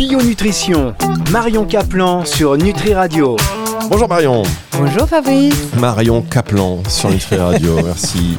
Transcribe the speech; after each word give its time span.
Bio 0.00 0.22
Nutrition, 0.22 0.94
Marion 1.30 1.66
Caplan 1.66 2.24
sur 2.24 2.56
Nutri 2.56 2.94
Radio. 2.94 3.36
Bonjour 3.90 4.08
Marion. 4.08 4.44
Bonjour 4.72 5.06
Fabrice. 5.06 5.54
Marion 5.78 6.22
Caplan 6.22 6.82
sur 6.88 7.10
Nutri 7.10 7.36
Radio. 7.36 7.74
Merci. 7.84 8.38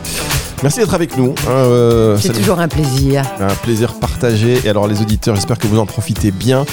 Merci 0.63 0.79
d'être 0.79 0.96
avec 0.96 1.16
nous. 1.18 1.36
Euh, 1.47 2.18
C'est 2.18 2.34
toujours 2.34 2.60
un 2.60 2.68
plaisir. 2.68 3.24
un 3.39 3.54
plaisir 3.54 3.94
partagé. 4.00 4.60
Et 4.66 4.70
alors 4.70 4.88
les 4.88 5.04
auditeurs, 5.04 5.36
j'espère 5.36 5.60
que 5.60 5.68
vous 5.68 5.78
en 5.78 5.86
profitez 5.86 6.32
bien. 6.32 6.66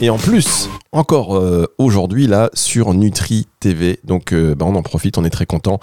Et 0.00 0.08
en 0.08 0.16
plus, 0.16 0.70
encore 0.92 1.36
euh, 1.36 1.66
aujourd'hui 1.76 2.26
là 2.26 2.48
sur 2.54 2.94
Nutri 2.94 3.46
TV. 3.60 4.00
Donc 4.02 4.32
euh, 4.32 4.54
bah, 4.54 4.64
on 4.66 4.74
en 4.76 4.82
profite, 4.82 5.18
on 5.18 5.26
est 5.26 5.30
très 5.30 5.44
content. 5.44 5.78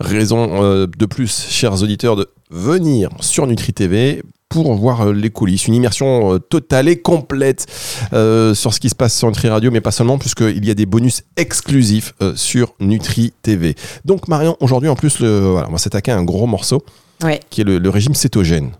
Raison 0.00 0.64
euh, 0.64 0.86
de 0.86 1.04
plus, 1.04 1.48
chers 1.50 1.82
auditeurs, 1.82 2.16
de 2.16 2.30
venir 2.50 3.10
sur 3.20 3.46
Nutri 3.46 3.74
TV 3.74 4.22
pour 4.50 4.74
voir 4.74 5.02
euh, 5.06 5.12
les 5.12 5.30
coulisses, 5.30 5.68
une 5.68 5.74
immersion 5.74 6.34
euh, 6.34 6.38
totale 6.40 6.88
et 6.88 6.96
complète 7.00 7.66
euh, 8.12 8.52
sur 8.52 8.74
ce 8.74 8.80
qui 8.80 8.88
se 8.90 8.94
passe 8.96 9.16
sur 9.16 9.28
Nutri 9.28 9.48
Radio, 9.48 9.70
mais 9.70 9.80
pas 9.80 9.92
seulement, 9.92 10.18
puisqu'il 10.18 10.66
y 10.66 10.70
a 10.70 10.74
des 10.74 10.86
bonus 10.86 11.22
exclusifs 11.36 12.12
euh, 12.20 12.34
sur 12.34 12.74
Nutri 12.80 13.32
TV. 13.42 13.76
Donc 14.04 14.26
Marion, 14.28 14.56
aujourd'hui 14.60 14.88
en 14.90 14.96
plus, 14.96 15.20
le, 15.20 15.38
voilà, 15.52 15.68
on 15.68 15.72
va 15.72 15.78
s'attaquer 15.78 16.10
à 16.10 16.18
un 16.18 16.24
gros 16.24 16.46
morceau 16.46 16.82
Ouais, 17.22 17.38
qui 17.48 17.60
est 17.60 17.64
le, 17.64 17.78
le 17.78 17.90
régime 17.90 18.14
cétogène. 18.14 18.70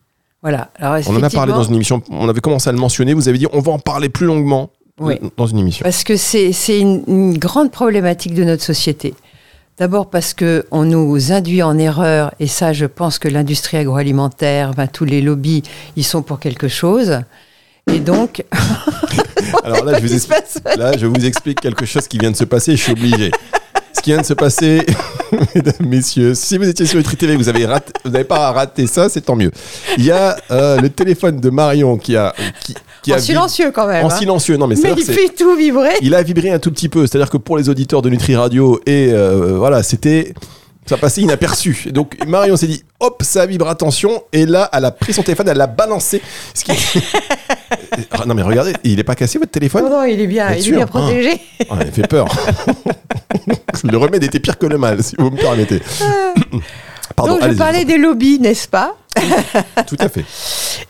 voilà. 0.43 0.71
Alors, 0.77 0.99
On 1.09 1.17
en 1.17 1.23
a 1.23 1.31
parlé 1.31 1.53
dans 1.53 1.63
une 1.63 1.75
émission, 1.77 2.03
on 2.11 2.29
avait 2.29 2.41
commencé 2.41 2.69
à 2.69 2.73
le 2.73 2.79
mentionner, 2.79 3.15
vous 3.15 3.29
avez 3.29 3.39
dit 3.39 3.47
on 3.53 3.61
va 3.61 3.71
en 3.73 3.79
parler 3.79 4.09
plus 4.09 4.27
longuement 4.27 4.71
Oui. 4.99 5.15
dans 5.37 5.47
une 5.47 5.59
émission. 5.59 5.85
Parce 5.85 6.03
que 6.03 6.17
c'est 6.17 6.53
c'est 6.53 6.81
une, 6.81 7.05
une 7.07 7.39
grande 7.39 7.71
problématique 7.71 8.35
de 8.35 8.43
notre 8.43 8.65
société. 8.65 9.15
D'abord 9.81 10.11
parce 10.11 10.35
que 10.35 10.67
on 10.71 10.85
nous 10.85 11.33
induit 11.33 11.63
en 11.63 11.79
erreur, 11.79 12.35
et 12.39 12.49
ça, 12.49 12.75
je 12.75 12.85
pense 12.85 13.19
que 13.19 13.29
l'industrie 13.29 13.79
agroalimentaire, 13.79 14.69
enfin, 14.69 14.87
tous 14.87 15.07
les 15.07 15.23
lobbies, 15.23 15.63
ils 15.97 16.05
sont 16.05 16.21
pour 16.21 16.39
quelque 16.39 16.69
chose. 16.69 17.21
Et 17.91 17.99
donc, 17.99 18.45
Alors 19.65 19.87
là 19.87 19.99
je, 19.99 21.07
vous 21.07 21.25
explique, 21.25 21.63
quelque 21.63 21.87
chose 21.87 22.07
qui 22.09 22.19
vient 22.19 22.31
de 22.31 22.37
se 22.37 22.45
passer, 22.45 22.77
je 22.77 22.83
suis 22.83 22.93
obligé. 22.93 23.31
Ce 23.97 24.03
qui 24.03 24.11
vient 24.11 24.21
de 24.21 24.27
se 24.27 24.35
passer, 24.35 24.85
mesdames, 25.55 25.75
messieurs, 25.81 26.35
si 26.35 26.59
vous 26.59 26.69
étiez 26.69 26.85
sur 26.85 26.99
Nutri 26.99 27.17
TV, 27.17 27.35
vous 27.37 27.49
avez 27.49 27.67
vous 28.05 28.11
n'avez 28.11 28.25
pas 28.25 28.53
raté 28.53 28.87
ça, 28.87 29.09
c'est 29.09 29.23
tant 29.23 29.35
mieux. 29.35 29.51
Il 29.97 30.05
y 30.05 30.11
a 30.11 30.37
euh, 30.51 30.79
le 30.79 30.91
téléphone 30.91 31.41
de 31.41 31.49
Marion 31.49 31.97
qui 31.97 32.17
a, 32.17 32.35
qui 33.03 33.13
en 33.13 33.17
a 33.17 33.19
vib- 33.19 33.23
silencieux 33.23 33.71
quand 33.71 33.87
même. 33.87 34.05
en 34.05 34.09
hein. 34.09 34.17
silencieux. 34.17 34.57
Non 34.57 34.67
mais, 34.67 34.77
Mais 34.83 34.95
il 34.97 35.05
fait 35.05 35.29
tout 35.29 35.55
vibrer. 35.57 35.95
il 36.03 36.15
a 36.15 36.23
vibré 36.23 36.51
un 36.51 36.59
tout 36.59 36.71
petit 36.71 36.89
peu. 36.89 37.07
C'est-à-dire 37.07 37.31
que 37.31 37.37
pour 37.37 37.57
les 37.57 37.69
auditeurs 37.69 38.03
de 38.03 38.11
Nutri 38.11 38.37
Radio, 38.37 38.81
et 38.87 39.11
euh, 39.13 39.57
voilà, 39.57 39.83
c'était. 39.83 40.35
Ça 40.87 40.97
passait 40.97 41.21
inaperçu. 41.21 41.85
Et 41.87 41.93
donc 41.93 42.17
Marion 42.27 42.57
s'est 42.57 42.67
dit, 42.67 42.83
hop, 42.99 43.23
ça 43.23 43.47
vibre, 43.47 43.69
attention. 43.69 44.25
Et 44.33 44.45
là, 44.45 44.69
elle 44.73 44.87
a 44.87 44.91
pris 44.91 45.13
son 45.13 45.23
téléphone, 45.23 45.47
elle 45.49 45.59
l'a 45.59 45.69
balancé. 45.69 46.21
Ce 46.53 46.65
qui... 46.65 46.73
Ah, 48.11 48.25
non 48.27 48.35
mais 48.35 48.43
regardez, 48.43 48.73
il 48.83 48.99
est 48.99 49.05
pas 49.05 49.15
cassé 49.15 49.39
votre 49.39 49.53
téléphone 49.53 49.85
Non, 49.85 49.91
non, 49.91 50.05
il 50.05 50.21
est 50.21 50.27
bien, 50.27 50.53
il 50.53 50.67
est 50.67 50.73
bien 50.73 50.87
protégé. 50.87 51.41
Ah, 51.69 51.77
Elle 51.81 51.93
fait 51.93 52.07
peur. 52.07 52.27
le 53.85 53.97
remède 53.97 54.25
était 54.25 54.41
pire 54.41 54.59
que 54.59 54.67
le 54.67 54.79
mal, 54.79 55.03
si 55.03 55.15
vous 55.19 55.31
me 55.31 55.37
permettez. 55.37 55.81
Pardon, 57.17 57.39
Donc, 57.39 57.51
je 57.51 57.57
parlais 57.57 57.85
des 57.85 57.99
lobbies, 57.99 58.39
n'est-ce 58.39 58.69
pas? 58.69 58.97
Tout 59.87 59.97
à 59.99 60.09
fait. 60.09 60.25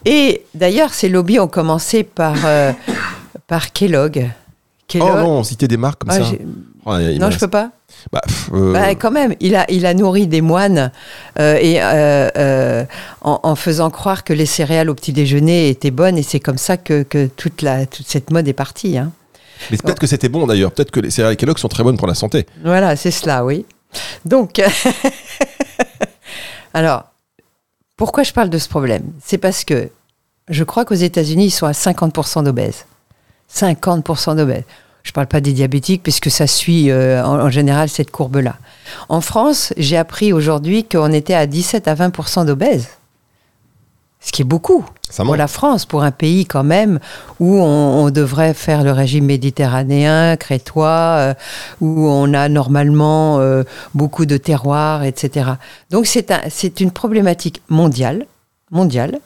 Et 0.05 0.43
d'ailleurs, 0.53 0.93
ces 0.93 1.09
lobbies 1.09 1.39
ont 1.39 1.47
commencé 1.47 2.03
par, 2.03 2.35
euh, 2.45 2.71
par 3.47 3.71
Kellogg. 3.73 4.29
Kellogg. 4.87 5.09
Oh 5.13 5.17
non, 5.19 5.43
citer 5.43 5.67
des 5.67 5.77
marques 5.77 6.01
comme 6.01 6.11
Ah, 6.11 6.19
ça. 6.19 6.31
Oh, 6.85 6.97
non, 7.19 7.29
je 7.31 7.37
peux 7.39 7.47
pas. 7.47 7.71
Bah, 8.11 8.21
euh, 8.53 8.73
Bah, 8.73 8.95
quand 8.95 9.11
même, 9.11 9.35
il 9.39 9.55
a, 9.55 9.65
il 9.71 9.85
a 9.85 9.93
nourri 9.93 10.27
des 10.27 10.41
moines 10.41 10.91
euh, 11.39 11.55
et 11.61 11.79
en, 13.21 13.39
en 13.43 13.55
faisant 13.55 13.89
croire 13.89 14.23
que 14.23 14.33
les 14.33 14.45
céréales 14.45 14.89
au 14.89 14.95
petit 14.95 15.13
déjeuner 15.13 15.69
étaient 15.69 15.91
bonnes 15.91 16.17
et 16.17 16.23
c'est 16.23 16.39
comme 16.39 16.57
ça 16.57 16.77
que, 16.77 17.03
que 17.03 17.27
toute, 17.27 17.61
la, 17.61 17.85
toute 17.85 18.07
cette 18.07 18.31
mode 18.31 18.47
est 18.47 18.53
partie. 18.53 18.97
hein. 18.97 19.11
Mais 19.69 19.77
peut-être 19.77 19.99
que 19.99 20.07
c'était 20.07 20.29
bon 20.29 20.47
d'ailleurs. 20.47 20.71
Peut-être 20.71 20.89
que 20.91 20.99
les 20.99 21.11
céréales 21.11 21.35
Kellogg 21.37 21.59
sont 21.59 21.67
très 21.67 21.83
bonnes 21.83 21.97
pour 21.97 22.07
la 22.07 22.15
santé. 22.15 22.45
Voilà, 22.63 22.95
c'est 22.95 23.11
cela, 23.11 23.45
oui. 23.45 23.65
Donc, 24.25 24.59
alors, 26.73 27.05
pourquoi 27.97 28.23
je 28.23 28.33
parle 28.33 28.49
de 28.49 28.57
ce 28.57 28.69
problème? 28.69 29.03
C'est 29.23 29.37
parce 29.37 29.63
que 29.63 29.89
je 30.49 30.63
crois 30.63 30.85
qu'aux 30.85 30.95
États-Unis, 30.95 31.45
ils 31.45 31.51
sont 31.51 31.67
à 31.67 31.71
50% 31.71 32.43
d'obèses. 32.43 32.85
50% 33.53 34.35
d'obèses. 34.35 34.63
Je 35.03 35.09
ne 35.09 35.13
parle 35.13 35.27
pas 35.27 35.41
des 35.41 35.53
diabétiques, 35.53 36.03
puisque 36.03 36.29
ça 36.29 36.47
suit 36.47 36.91
euh, 36.91 37.23
en, 37.23 37.49
général 37.49 37.89
cette 37.89 38.11
courbe-là. 38.11 38.55
En 39.09 39.21
France, 39.21 39.73
j'ai 39.77 39.97
appris 39.97 40.31
aujourd'hui 40.31 40.83
qu'on 40.83 41.11
était 41.11 41.33
à 41.33 41.47
17 41.47 41.87
à 41.87 41.95
20% 41.95 42.45
d'obèses. 42.45 42.87
Ce 44.23 44.31
qui 44.31 44.43
est 44.43 44.45
beaucoup 44.45 44.85
Ça 45.09 45.23
pour 45.23 45.35
la 45.35 45.47
France, 45.47 45.85
pour 45.85 46.03
un 46.03 46.11
pays 46.11 46.45
quand 46.45 46.63
même 46.63 46.99
où 47.39 47.57
on, 47.57 48.05
on 48.05 48.11
devrait 48.11 48.53
faire 48.53 48.83
le 48.83 48.91
régime 48.91 49.25
méditerranéen, 49.25 50.37
crétois, 50.37 51.15
euh, 51.17 51.33
où 51.81 52.07
on 52.07 52.33
a 52.35 52.47
normalement 52.47 53.39
euh, 53.39 53.63
beaucoup 53.95 54.27
de 54.27 54.37
terroirs, 54.37 55.03
etc. 55.03 55.51
Donc 55.89 56.05
c'est 56.05 56.29
un, 56.29 56.41
c'est 56.49 56.81
une 56.81 56.91
problématique 56.91 57.63
mondiale, 57.67 58.27
mondiale. 58.69 59.19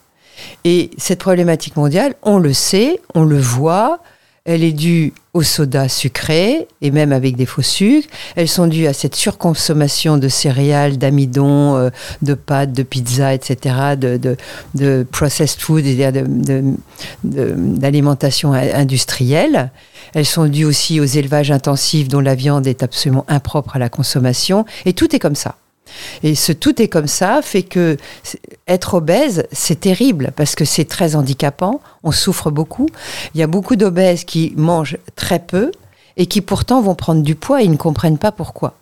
Et 0.64 0.92
cette 0.98 1.20
problématique 1.20 1.76
mondiale, 1.76 2.16
on 2.24 2.40
le 2.40 2.54
sait, 2.54 3.02
on 3.14 3.24
le 3.24 3.40
voit, 3.40 4.00
elle 4.46 4.64
est 4.64 4.72
due 4.74 5.12
au 5.34 5.42
soda 5.44 5.90
sucré 5.90 6.68
et 6.82 6.92
même 6.92 7.12
avec 7.12 7.36
des 7.36 7.46
faux 7.48 7.64
sucres. 7.64 8.08
Elles 8.36 8.48
sont 8.48 8.68
dues 8.68 8.86
à 8.88 8.94
cette 8.94 9.16
surconsommation 9.16 10.18
de 10.18 10.28
céréales, 10.30 10.98
d'amidon, 10.98 11.76
euh, 11.76 11.90
de 12.22 12.36
pâtes, 12.36 12.72
de 12.72 12.84
pizza, 12.84 13.34
etc., 13.34 13.76
de, 13.98 14.18
de, 14.18 14.38
de 14.76 15.06
processed 15.12 15.60
food, 15.60 15.84
d'alimentation 17.24 18.54
in- 18.54 18.74
industrielle. 18.74 19.72
Elles 20.14 20.26
sont 20.26 20.46
dues 20.46 20.66
aussi 20.66 21.00
aux 21.00 21.06
élevages 21.06 21.52
intensifs 21.52 22.08
dont 22.08 22.20
la 22.22 22.36
viande 22.36 22.68
est 22.68 22.84
absolument 22.84 23.26
impropre 23.28 23.76
à 23.76 23.80
la 23.80 23.90
consommation. 23.90 24.66
Et 24.86 24.94
tout 24.94 25.14
est 25.16 25.20
comme 25.20 25.36
ça. 25.36 25.56
Et 26.24 26.36
ce 26.36 26.52
tout 26.52 26.82
est 26.82 26.88
comme 26.88 27.08
ça 27.08 27.42
fait 27.42 27.64
que 27.64 27.98
être 28.68 28.96
obèse, 28.96 29.46
c'est 29.52 29.80
terrible 29.80 30.32
parce 30.36 30.56
que 30.56 30.66
c'est 30.66 30.86
très 30.86 31.16
handicapant, 31.16 31.82
on 32.04 32.12
souffre 32.12 32.52
beaucoup. 32.52 32.88
Il 33.34 33.40
y 33.40 33.44
a 33.44 33.48
beaucoup 33.48 33.76
d'obèses 33.76 34.24
qui 34.24 34.54
mangent 34.56 34.98
très 35.16 35.40
peu 35.40 35.72
et 36.18 36.26
qui 36.26 36.42
pourtant 36.42 36.82
vont 36.82 36.96
prendre 36.96 37.22
du 37.22 37.36
poids 37.36 37.62
et 37.62 37.66
ils 37.66 37.72
ne 37.72 37.78
comprennent 37.78 38.18
pas 38.18 38.32
pourquoi. 38.32 38.76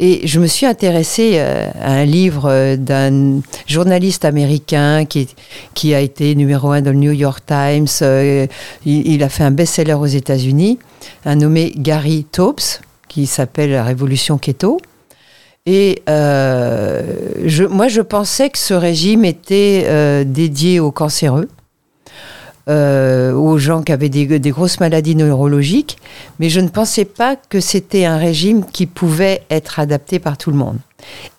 Et 0.00 0.28
je 0.28 0.38
me 0.38 0.46
suis 0.46 0.64
intéressée 0.64 1.32
euh, 1.34 1.68
à 1.80 1.92
un 1.92 2.04
livre 2.04 2.48
euh, 2.48 2.76
d'un 2.76 3.40
journaliste 3.66 4.24
américain 4.24 5.04
qui, 5.04 5.26
qui 5.74 5.92
a 5.92 6.00
été 6.00 6.36
numéro 6.36 6.70
un 6.70 6.82
dans 6.82 6.92
le 6.92 6.98
New 6.98 7.10
York 7.12 7.42
Times. 7.44 7.88
euh, 8.02 8.46
il 8.86 9.22
a 9.24 9.28
fait 9.28 9.42
un 9.42 9.50
best-seller 9.50 9.94
aux 9.94 10.06
États-Unis, 10.06 10.78
un 11.24 11.34
nommé 11.34 11.72
Gary 11.76 12.24
Taubes, 12.30 12.60
qui 13.08 13.26
s'appelle 13.26 13.72
La 13.72 13.82
Révolution 13.82 14.38
Keto. 14.38 14.80
Et 15.70 16.02
euh, 16.08 17.02
moi, 17.68 17.88
je 17.88 18.00
pensais 18.00 18.48
que 18.48 18.56
ce 18.56 18.72
régime 18.72 19.26
était 19.26 19.84
euh, 19.84 20.24
dédié 20.24 20.80
aux 20.80 20.90
cancéreux, 20.90 21.46
euh, 22.70 23.34
aux 23.34 23.58
gens 23.58 23.82
qui 23.82 23.92
avaient 23.92 24.08
des 24.08 24.50
grosses 24.50 24.80
maladies 24.80 25.14
neurologiques, 25.14 25.98
mais 26.38 26.48
je 26.48 26.60
ne 26.60 26.68
pensais 26.68 27.04
pas 27.04 27.36
que 27.36 27.60
c'était 27.60 28.06
un 28.06 28.16
régime 28.16 28.64
qui 28.64 28.86
pouvait 28.86 29.42
être 29.50 29.78
adapté 29.78 30.18
par 30.18 30.38
tout 30.38 30.50
le 30.50 30.56
monde, 30.56 30.78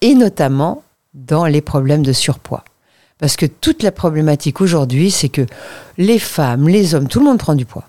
et 0.01 0.13
notamment 0.13 0.84
dans 1.16 1.47
les 1.47 1.61
problèmes 1.61 2.03
de 2.03 2.13
surpoids. 2.13 2.63
Parce 3.17 3.35
que 3.35 3.47
toute 3.47 3.81
la 3.81 3.91
problématique 3.91 4.61
aujourd'hui, 4.61 5.09
c'est 5.09 5.29
que 5.29 5.47
les 5.97 6.19
femmes, 6.19 6.69
les 6.69 6.94
hommes, 6.94 7.07
tout 7.07 7.17
le 7.17 7.25
monde 7.25 7.40
prend 7.40 7.56
du 7.56 7.66
poids. 7.66 7.85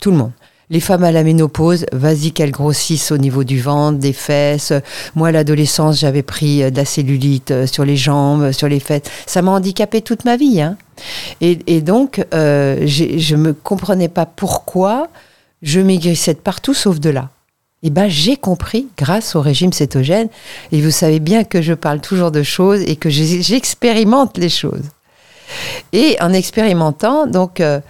Tout 0.00 0.10
le 0.10 0.16
monde. 0.16 0.32
Les 0.68 0.80
femmes 0.80 1.04
à 1.04 1.12
la 1.12 1.22
ménopause, 1.22 1.86
vas-y 1.92 2.32
qu'elles 2.32 2.50
grossissent 2.50 3.12
au 3.12 3.18
niveau 3.18 3.44
du 3.44 3.60
ventre, 3.60 3.98
des 3.98 4.12
fesses. 4.12 4.72
Moi, 5.14 5.28
à 5.28 5.32
l'adolescence, 5.32 6.00
j'avais 6.00 6.22
pris 6.22 6.62
euh, 6.62 6.70
de 6.70 6.76
la 6.76 6.84
cellulite 6.84 7.52
euh, 7.52 7.66
sur 7.66 7.84
les 7.84 7.96
jambes, 7.96 8.50
sur 8.50 8.66
les 8.66 8.80
fesses. 8.80 9.02
Ça 9.26 9.42
m'a 9.42 9.52
handicapé 9.52 10.02
toute 10.02 10.24
ma 10.24 10.36
vie. 10.36 10.60
Hein. 10.60 10.76
Et, 11.40 11.80
donc, 11.82 12.24
euh, 12.34 12.84
je 12.86 13.36
ne 13.36 13.52
comprenais 13.52 14.08
pas 14.08 14.26
pourquoi 14.26 15.08
je 15.62 15.80
maigrissais 15.80 16.34
de 16.34 16.38
partout 16.38 16.74
sauf 16.74 16.98
de 16.98 17.10
là. 17.10 17.30
Et 17.82 17.90
ben, 17.90 18.08
j'ai 18.08 18.36
compris 18.36 18.88
grâce 18.96 19.36
au 19.36 19.40
régime 19.40 19.72
cétogène. 19.72 20.28
Et 20.72 20.80
vous 20.80 20.90
savez 20.90 21.20
bien 21.20 21.44
que 21.44 21.62
je 21.62 21.74
parle 21.74 22.00
toujours 22.00 22.30
de 22.30 22.42
choses 22.42 22.80
et 22.80 22.96
que 22.96 23.10
j'expérimente 23.10 24.38
les 24.38 24.48
choses. 24.48 24.90
Et 25.92 26.16
en 26.20 26.32
expérimentant, 26.32 27.26
donc, 27.26 27.60
euh, 27.60 27.80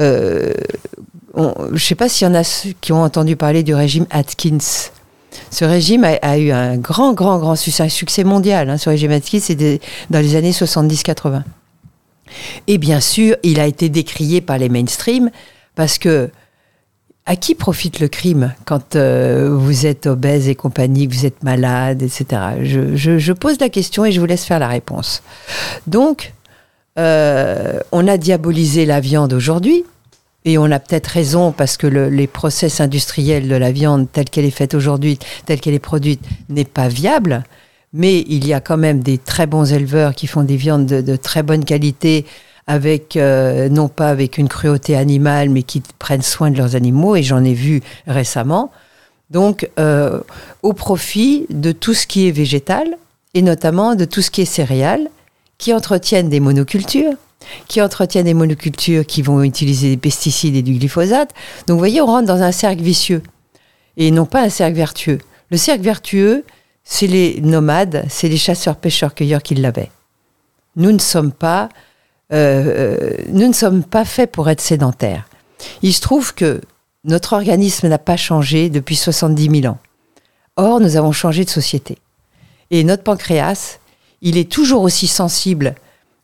euh, 0.00 0.52
je 1.36 1.72
ne 1.72 1.78
sais 1.78 1.94
pas 1.94 2.08
s'il 2.08 2.26
y 2.26 2.30
en 2.30 2.34
a 2.34 2.44
ceux 2.44 2.70
qui 2.80 2.92
ont 2.92 3.02
entendu 3.02 3.36
parler 3.36 3.62
du 3.62 3.74
régime 3.74 4.06
Atkins. 4.10 4.58
Ce 5.50 5.64
régime 5.64 6.04
a, 6.04 6.38
eu 6.38 6.50
un 6.50 6.76
grand, 6.76 7.12
grand, 7.12 7.38
grand 7.38 7.56
succès, 7.56 8.24
mondial. 8.24 8.70
Hein, 8.70 8.78
ce 8.78 8.88
régime 8.88 9.10
Atkins, 9.10 9.40
c'était 9.40 9.80
dans 10.10 10.20
les 10.20 10.36
années 10.36 10.52
70-80. 10.52 11.42
Et 12.66 12.78
bien 12.78 13.00
sûr, 13.00 13.36
il 13.42 13.60
a 13.60 13.66
été 13.66 13.88
décrié 13.88 14.40
par 14.40 14.58
les 14.58 14.68
mainstream 14.68 15.30
parce 15.74 15.98
que 15.98 16.30
à 17.26 17.36
qui 17.36 17.54
profite 17.54 18.00
le 18.00 18.08
crime 18.08 18.52
quand 18.66 18.96
euh, 18.96 19.48
vous 19.50 19.86
êtes 19.86 20.06
obèse 20.06 20.48
et 20.48 20.54
compagnie, 20.54 21.08
que 21.08 21.14
vous 21.14 21.26
êtes 21.26 21.42
malade, 21.42 22.02
etc. 22.02 22.42
Je 22.62 23.32
pose 23.32 23.58
la 23.60 23.70
question 23.70 24.04
et 24.04 24.12
je 24.12 24.20
vous 24.20 24.26
laisse 24.26 24.44
faire 24.44 24.58
la 24.58 24.68
réponse. 24.68 25.22
Donc, 25.86 26.34
euh, 26.98 27.80
on 27.92 28.06
a 28.06 28.18
diabolisé 28.18 28.84
la 28.86 29.00
viande 29.00 29.32
aujourd'hui. 29.32 29.84
Et 30.44 30.58
on 30.58 30.70
a 30.70 30.78
peut-être 30.78 31.06
raison 31.06 31.52
parce 31.52 31.76
que 31.76 31.86
le- 31.86 32.10
les 32.10 32.26
process 32.26 32.80
industriels 32.80 33.48
de 33.48 33.54
la 33.56 33.72
viande 33.72 34.08
telle 34.12 34.28
qu'elle 34.28 34.44
est 34.44 34.50
faite 34.50 34.74
aujourd'hui, 34.74 35.18
telle 35.46 35.60
qu'elle 35.60 35.74
est 35.74 35.78
produite, 35.78 36.20
n'est 36.48 36.64
pas 36.66 36.88
viable. 36.88 37.44
Mais 37.92 38.24
il 38.28 38.46
y 38.46 38.52
a 38.52 38.60
quand 38.60 38.76
même 38.76 39.00
des 39.02 39.18
très 39.18 39.46
bons 39.46 39.72
éleveurs 39.72 40.14
qui 40.14 40.26
font 40.26 40.42
des 40.42 40.56
viandes 40.56 40.86
de, 40.86 41.00
de 41.00 41.16
très 41.16 41.42
bonne 41.42 41.64
qualité, 41.64 42.26
avec 42.66 43.16
euh, 43.16 43.68
non 43.68 43.88
pas 43.88 44.08
avec 44.08 44.36
une 44.38 44.48
cruauté 44.48 44.96
animale, 44.96 45.48
mais 45.50 45.62
qui 45.62 45.82
prennent 45.98 46.22
soin 46.22 46.50
de 46.50 46.56
leurs 46.58 46.76
animaux. 46.76 47.14
Et 47.16 47.22
j'en 47.22 47.44
ai 47.44 47.54
vu 47.54 47.82
récemment. 48.06 48.70
Donc, 49.30 49.68
euh, 49.78 50.20
au 50.62 50.72
profit 50.72 51.46
de 51.50 51.72
tout 51.72 51.94
ce 51.94 52.06
qui 52.06 52.28
est 52.28 52.30
végétal 52.32 52.86
et 53.32 53.42
notamment 53.42 53.94
de 53.94 54.04
tout 54.04 54.22
ce 54.22 54.30
qui 54.30 54.42
est 54.42 54.44
céréales, 54.46 55.08
qui 55.58 55.72
entretiennent 55.72 56.28
des 56.28 56.40
monocultures, 56.40 57.14
qui 57.68 57.80
entretiennent 57.80 58.26
des 58.26 58.34
monocultures 58.34 59.06
qui 59.06 59.22
vont 59.22 59.42
utiliser 59.42 59.90
des 59.90 59.96
pesticides 59.96 60.56
et 60.56 60.62
du 60.62 60.74
glyphosate. 60.74 61.30
Donc, 61.66 61.74
vous 61.74 61.78
voyez, 61.78 62.00
on 62.00 62.06
rentre 62.06 62.26
dans 62.26 62.42
un 62.42 62.52
cercle 62.52 62.82
vicieux 62.82 63.22
et 63.96 64.10
non 64.10 64.26
pas 64.26 64.42
un 64.42 64.48
cercle 64.48 64.76
vertueux. 64.76 65.18
Le 65.50 65.56
cercle 65.56 65.82
vertueux, 65.82 66.44
c'est 66.84 67.06
les 67.06 67.40
nomades, 67.40 68.04
c'est 68.08 68.28
les 68.28 68.36
chasseurs, 68.36 68.76
pêcheurs, 68.76 69.14
cueilleurs 69.14 69.42
qui 69.42 69.54
l'avaient. 69.54 69.90
Nous 70.76 70.92
ne 70.92 70.98
sommes 70.98 71.32
pas, 71.32 71.68
euh, 72.32 72.64
euh, 72.66 73.16
nous 73.28 73.46
ne 73.46 73.52
sommes 73.52 73.84
pas 73.84 74.04
faits 74.04 74.32
pour 74.32 74.50
être 74.50 74.60
sédentaires. 74.60 75.28
Il 75.82 75.94
se 75.94 76.00
trouve 76.00 76.34
que 76.34 76.60
notre 77.04 77.34
organisme 77.34 77.88
n'a 77.88 77.98
pas 77.98 78.16
changé 78.16 78.70
depuis 78.70 78.96
70 78.96 79.60
000 79.62 79.72
ans. 79.72 79.78
Or, 80.56 80.80
nous 80.80 80.96
avons 80.96 81.12
changé 81.12 81.44
de 81.44 81.50
société. 81.50 81.98
Et 82.70 82.84
notre 82.84 83.02
pancréas, 83.02 83.78
il 84.22 84.36
est 84.38 84.50
toujours 84.50 84.82
aussi 84.82 85.06
sensible 85.06 85.74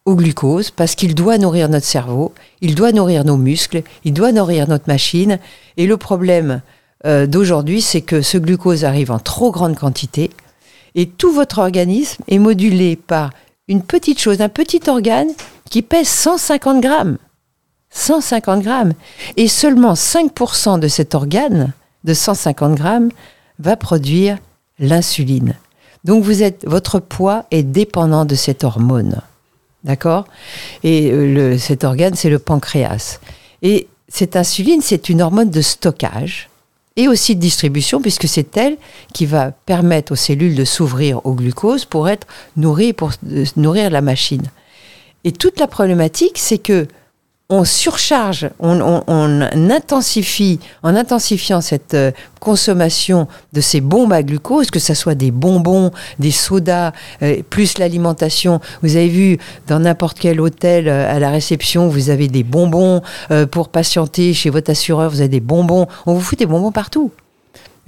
au 0.07 0.15
glucose 0.15 0.71
parce 0.71 0.95
qu'il 0.95 1.15
doit 1.15 1.39
nourrir 1.39 1.69
notre 1.69 1.87
cerveau, 1.87 2.33
il 2.61 2.75
doit 2.75 2.93
nourrir 2.93 3.25
nos 3.25 3.37
muscles, 3.37 3.83
il 4.05 4.13
doit 4.13 4.33
nourrir 4.33 4.69
notre 4.69 4.89
machine. 4.89 5.39
Et 5.77 5.87
le 5.87 5.97
problème 5.97 6.63
euh, 7.07 7.27
d'aujourd'hui, 7.27 7.81
c'est 7.83 8.01
que 8.01 8.23
ce 8.23 8.39
glucose 8.39 8.85
arrive 8.85 9.11
en 9.11 9.19
trop 9.19 9.51
grande 9.51 9.77
quantité 9.77 10.31
et 10.95 11.07
tout 11.07 11.33
votre 11.33 11.59
organisme 11.59 12.23
est 12.29 12.39
modulé 12.39 12.97
par 12.97 13.31
une 13.69 13.83
petite 13.83 14.21
chose, 14.21 14.41
un 14.41 14.49
petit 14.49 14.83
organe 14.89 15.31
qui 15.71 15.83
pèse 15.83 16.09
150 16.09 16.81
grammes. 16.81 17.19
150 17.91 18.63
grammes. 18.63 18.93
Et 19.37 19.49
seulement 19.49 19.95
5% 19.95 20.79
de 20.81 20.89
cet 20.89 21.15
organe, 21.15 21.73
de 22.05 22.15
150 22.15 22.75
grammes, 22.75 23.11
va 23.59 23.77
produire 23.77 24.39
l'insuline. 24.79 25.55
Donc 26.05 26.25
vous 26.25 26.43
êtes, 26.43 26.65
votre 26.67 26.99
poids 26.99 27.45
est 27.51 27.63
dépendant 27.63 28.25
de 28.25 28.35
cette 28.35 28.65
hormone. 28.65 29.21
D'accord? 29.85 30.27
Et 30.83 31.11
euh, 31.11 31.59
cet 31.59 31.85
organe, 31.85 32.15
c'est 32.15 32.31
le 32.31 32.39
pancréas. 32.39 33.21
Et 33.63 33.89
cette 34.09 34.37
insuline, 34.37 34.83
c'est 34.83 35.09
une 35.09 35.23
hormone 35.23 35.51
de 35.51 35.63
stockage 35.63 36.51
et 36.97 37.09
aussi 37.09 37.37
de 37.37 37.41
distribution, 37.41 38.03
puisque 38.03 38.29
c'est 38.29 38.57
elle 38.57 38.77
qui 39.15 39.25
va 39.25 39.53
permettre 39.53 40.13
aux 40.13 40.17
cellules 40.17 40.55
de 40.55 40.65
s'ouvrir 40.65 41.25
au 41.25 41.35
glucose 41.35 41.85
pour 41.85 42.09
être 42.09 42.27
nourries, 42.57 42.93
pour 42.93 43.13
euh, 43.27 43.45
nourrir 43.57 43.91
la 43.91 44.01
machine. 44.01 44.43
Et 45.25 45.33
toute 45.33 45.61
la 45.61 45.67
problématique, 45.67 46.37
c'est 46.39 46.59
que 46.59 46.87
on 47.51 47.65
surcharge, 47.65 48.49
on, 48.61 48.81
on- 48.81 49.03
on 49.09 49.71
intensifie, 49.71 50.61
en 50.83 50.95
intensifiant 50.97 51.61
cette 51.61 51.95
euh, 51.95 52.13
consommation 52.39 53.27
de 53.53 53.61
ces 53.61 53.81
bombes 53.81 54.13
à 54.13 54.23
glucose, 54.23 54.71
que 54.71 54.79
ce 54.79 54.95
soit 54.95 55.15
des 55.17 55.31
bonbons, 55.31 55.91
des 56.19 56.31
sodas, 56.31 56.93
euh, 57.23 57.43
plus 57.51 57.77
l'alimentation. 57.79 58.61
Vous 58.83 58.97
avez 58.97 59.09
vu 59.09 59.39
dans 59.67 59.81
n'importe 59.81 60.19
quel 60.19 60.41
hôtel 60.41 60.89
euh, 60.89 61.13
à 61.15 61.19
la 61.19 61.31
réception, 61.31 61.89
vous 61.89 62.09
avez 62.09 62.29
des 62.29 62.45
bonbons 62.45 63.03
euh, 63.31 63.47
pour 63.47 63.69
patienter 63.69 64.33
chez 64.33 64.49
votre 64.49 64.71
assureur, 64.71 65.11
vous 65.11 65.21
avez 65.21 65.29
des 65.29 65.41
bonbons. 65.41 65.87
On 66.07 66.15
vous 66.15 66.21
fout 66.21 66.39
des 66.39 66.47
bonbons 66.47 66.73
partout. 66.73 67.11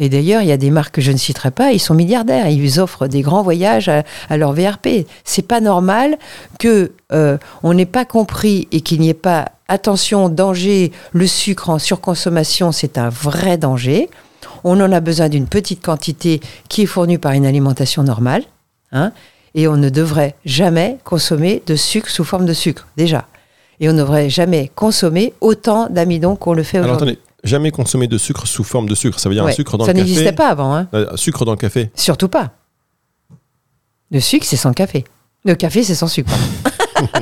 Et 0.03 0.09
d'ailleurs, 0.09 0.43
il 0.43 0.49
y 0.49 0.53
a 0.53 0.57
des 0.57 0.73
marques 0.73 0.97
que 0.97 1.01
je 1.01 1.13
ne 1.13 1.17
citerai 1.17 1.53
pas, 1.53 1.71
ils 1.71 1.79
sont 1.79 1.95
milliardaires, 1.95 2.49
ils 2.49 2.81
offrent 2.81 3.07
des 3.07 3.23
grands 3.23 3.45
voyages 3.45 3.89
à, 3.89 4.03
à 4.29 4.37
leur 4.37 4.53
VRP. 4.53 5.07
C'est 5.23 5.47
pas 5.47 5.61
normal 5.61 6.19
que 6.59 6.91
euh, 7.13 7.39
on 7.63 7.73
n'ait 7.73 7.87
pas 7.87 8.05
compris 8.05 8.67
et 8.73 8.81
qu'il 8.81 9.01
n'y 9.01 9.11
ait 9.11 9.15
pas 9.15 9.53
attention, 9.69 10.29
danger, 10.29 10.91
le 11.13 11.29
sucre 11.29 11.71
en 11.71 11.79
surconsommation, 11.79 12.73
c'est 12.73 12.99
un 12.99 13.11
vrai 13.11 13.59
danger. 13.59 14.11
On 14.65 14.81
en 14.81 14.91
a 14.91 14.99
besoin 14.99 15.29
d'une 15.29 15.47
petite 15.47 15.85
quantité 15.85 16.41
qui 16.69 16.83
est 16.83 16.87
fournie 16.87 17.19
par 17.19 17.31
une 17.31 17.47
alimentation 17.47 18.03
normale, 18.03 18.43
hein, 18.91 19.13
et 19.55 19.69
on 19.69 19.77
ne 19.77 19.89
devrait 19.89 20.35
jamais 20.45 20.99
consommer 21.05 21.63
de 21.65 21.77
sucre 21.77 22.11
sous 22.11 22.25
forme 22.25 22.45
de 22.45 22.55
sucre, 22.55 22.89
déjà. 22.97 23.29
Et 23.79 23.89
on 23.89 23.93
ne 23.93 23.99
devrait 23.99 24.31
jamais 24.31 24.69
consommer 24.75 25.33
autant 25.41 25.89
d'amidon 25.89 26.35
qu'on 26.35 26.55
le 26.55 26.65
fait 26.65 26.81
aujourd'hui. 26.81 27.21
Jamais 27.43 27.71
consommer 27.71 28.06
de 28.06 28.19
sucre 28.19 28.47
sous 28.47 28.65
forme 28.65 28.89
de 28.89 28.94
sucre. 28.94 29.19
Ça 29.19 29.29
veut 29.29 29.35
dire 29.35 29.44
un 29.47 29.53
sucre 29.53 29.77
dans 29.77 29.85
ça 29.85 29.93
le 29.93 29.99
café. 29.99 30.09
n'existait 30.09 30.33
pas 30.33 30.49
avant. 30.49 30.75
Hein. 30.75 30.89
Euh, 30.94 31.17
sucre 31.17 31.44
dans 31.44 31.53
le 31.53 31.56
café. 31.59 31.91
Surtout 31.94 32.29
pas. 32.29 32.53
Le 34.11 34.21
sucre, 34.21 34.47
c'est 34.47 34.56
sans 34.56 34.73
café. 34.73 35.05
Le 35.44 35.55
café, 35.55 35.83
c'est 35.83 35.94
sans 35.94 36.09
sucre. 36.09 36.33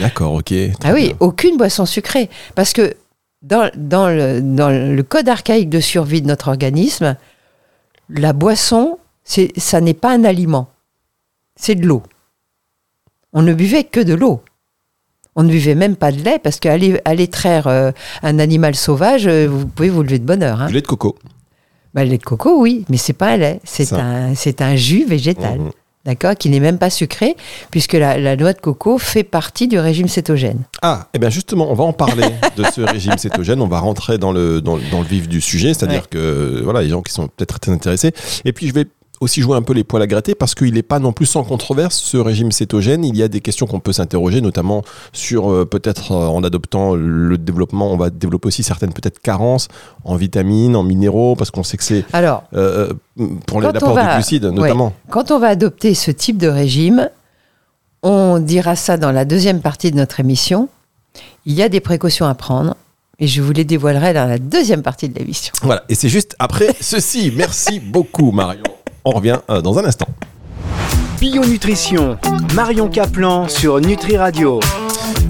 D'accord, 0.00 0.34
ok. 0.34 0.52
Ah 0.84 0.92
oui, 0.92 1.08
bien. 1.08 1.16
aucune 1.20 1.56
boisson 1.56 1.86
sucrée. 1.86 2.28
Parce 2.54 2.72
que 2.72 2.94
dans, 3.42 3.70
dans 3.76 4.08
le, 4.08 4.40
dans 4.40 4.70
le 4.70 5.02
code 5.02 5.28
archaïque 5.28 5.70
de 5.70 5.80
survie 5.80 6.22
de 6.22 6.26
notre 6.26 6.48
organisme, 6.48 7.16
la 8.08 8.32
boisson, 8.32 8.98
ça 9.24 9.80
n'est 9.80 9.94
pas 9.94 10.12
un 10.12 10.24
aliment. 10.24 10.68
C'est 11.56 11.74
de 11.74 11.86
l'eau. 11.86 12.02
On 13.32 13.42
ne 13.42 13.52
buvait 13.54 13.84
que 13.84 14.00
de 14.00 14.14
l'eau. 14.14 14.42
On 15.36 15.42
ne 15.42 15.50
buvait 15.50 15.74
même 15.74 15.96
pas 15.96 16.12
de 16.12 16.22
lait 16.22 16.38
parce 16.42 16.58
qu'aller 16.58 17.00
aller 17.04 17.28
traire 17.28 17.66
euh, 17.66 17.92
un 18.22 18.38
animal 18.38 18.74
sauvage, 18.74 19.26
euh, 19.26 19.46
vous 19.48 19.66
pouvez 19.66 19.90
vous 19.90 20.02
lever 20.02 20.18
de 20.18 20.24
bonne 20.24 20.42
heure. 20.42 20.62
hein. 20.62 20.66
Du 20.68 20.74
lait 20.74 20.80
de 20.80 20.86
coco. 20.86 21.16
Bah, 21.94 22.04
le 22.04 22.10
lait 22.10 22.18
de 22.18 22.22
coco, 22.24 22.60
oui, 22.60 22.84
mais 22.88 22.96
c'est 22.96 23.12
pas 23.12 23.32
un 23.32 23.36
lait. 23.36 23.60
C'est 23.64 23.92
un, 23.92 24.34
c'est 24.34 24.60
un 24.62 24.76
jus 24.76 25.04
végétal. 25.06 25.58
Mhm. 25.60 25.70
D'accord 26.04 26.36
Qui 26.36 26.50
n'est 26.50 26.60
même 26.60 26.78
pas 26.78 26.88
sucré, 26.88 27.34
puisque 27.72 27.94
la, 27.94 28.16
la 28.18 28.36
noix 28.36 28.52
de 28.52 28.60
coco 28.60 28.96
fait 28.96 29.24
partie 29.24 29.66
du 29.66 29.76
régime 29.78 30.06
cétogène. 30.06 30.60
Ah, 30.80 31.08
et 31.12 31.18
bien 31.18 31.30
justement, 31.30 31.68
on 31.68 31.74
va 31.74 31.82
en 31.82 31.92
parler 31.92 32.22
de 32.56 32.62
ce 32.72 32.80
régime 32.92 33.18
cétogène. 33.18 33.60
On 33.60 33.66
va 33.66 33.80
rentrer 33.80 34.16
dans 34.16 34.30
le, 34.30 34.60
dans, 34.60 34.78
dans 34.92 35.00
le 35.00 35.06
vif 35.06 35.26
du 35.28 35.40
sujet, 35.40 35.74
c'est-à-dire 35.74 36.02
Ouais. 36.02 36.08
que 36.10 36.60
voilà, 36.62 36.82
les 36.82 36.90
gens 36.90 37.02
qui 37.02 37.12
sont 37.12 37.26
peut-être 37.26 37.58
très 37.58 37.72
intéressés. 37.72 38.12
Et 38.44 38.52
puis 38.52 38.68
je 38.68 38.72
vais 38.74 38.84
aussi 39.20 39.40
jouer 39.40 39.56
un 39.56 39.62
peu 39.62 39.72
les 39.72 39.84
poils 39.84 40.02
à 40.02 40.06
gratter 40.06 40.34
parce 40.34 40.54
qu'il 40.54 40.74
n'est 40.74 40.82
pas 40.82 40.98
non 40.98 41.12
plus 41.12 41.26
sans 41.26 41.44
controverse 41.44 41.96
ce 41.96 42.16
régime 42.16 42.52
cétogène. 42.52 43.04
Il 43.04 43.16
y 43.16 43.22
a 43.22 43.28
des 43.28 43.40
questions 43.40 43.66
qu'on 43.66 43.80
peut 43.80 43.92
s'interroger, 43.92 44.40
notamment 44.40 44.82
sur 45.12 45.50
euh, 45.50 45.64
peut-être 45.64 46.12
euh, 46.12 46.26
en 46.26 46.42
adoptant 46.44 46.94
le 46.94 47.38
développement, 47.38 47.92
on 47.92 47.96
va 47.96 48.10
développer 48.10 48.48
aussi 48.48 48.62
certaines 48.62 48.92
peut-être 48.92 49.20
carences 49.20 49.68
en 50.04 50.16
vitamines, 50.16 50.76
en 50.76 50.82
minéraux, 50.82 51.36
parce 51.36 51.50
qu'on 51.50 51.62
sait 51.62 51.76
que 51.76 51.84
c'est 51.84 52.04
Alors, 52.12 52.44
euh, 52.54 52.92
pour 53.46 53.60
l'apport 53.60 53.94
de 53.94 54.14
glucides 54.14 54.44
ouais. 54.44 54.52
notamment. 54.52 54.92
quand 55.10 55.30
on 55.30 55.38
va 55.38 55.48
adopter 55.48 55.94
ce 55.94 56.10
type 56.10 56.38
de 56.38 56.48
régime, 56.48 57.08
on 58.02 58.38
dira 58.38 58.76
ça 58.76 58.96
dans 58.96 59.12
la 59.12 59.24
deuxième 59.24 59.60
partie 59.60 59.90
de 59.90 59.96
notre 59.96 60.20
émission. 60.20 60.68
Il 61.46 61.54
y 61.54 61.62
a 61.62 61.68
des 61.68 61.80
précautions 61.80 62.26
à 62.26 62.34
prendre, 62.34 62.76
et 63.18 63.26
je 63.26 63.40
vous 63.40 63.52
les 63.52 63.64
dévoilerai 63.64 64.12
dans 64.12 64.26
la 64.26 64.38
deuxième 64.38 64.82
partie 64.82 65.08
de 65.08 65.18
l'émission. 65.18 65.52
Voilà, 65.62 65.84
et 65.88 65.94
c'est 65.94 66.08
juste 66.08 66.36
après 66.38 66.74
ceci. 66.80 67.32
Merci 67.34 67.80
beaucoup 67.80 68.30
Marion. 68.30 68.62
On 69.08 69.12
revient 69.12 69.38
euh, 69.50 69.62
dans 69.62 69.78
un 69.78 69.84
instant. 69.84 70.08
Bio-nutrition, 71.20 72.18
Marion 72.56 72.88
Caplan 72.88 73.46
sur 73.46 73.80
Nutri 73.80 74.16
Radio. 74.16 74.58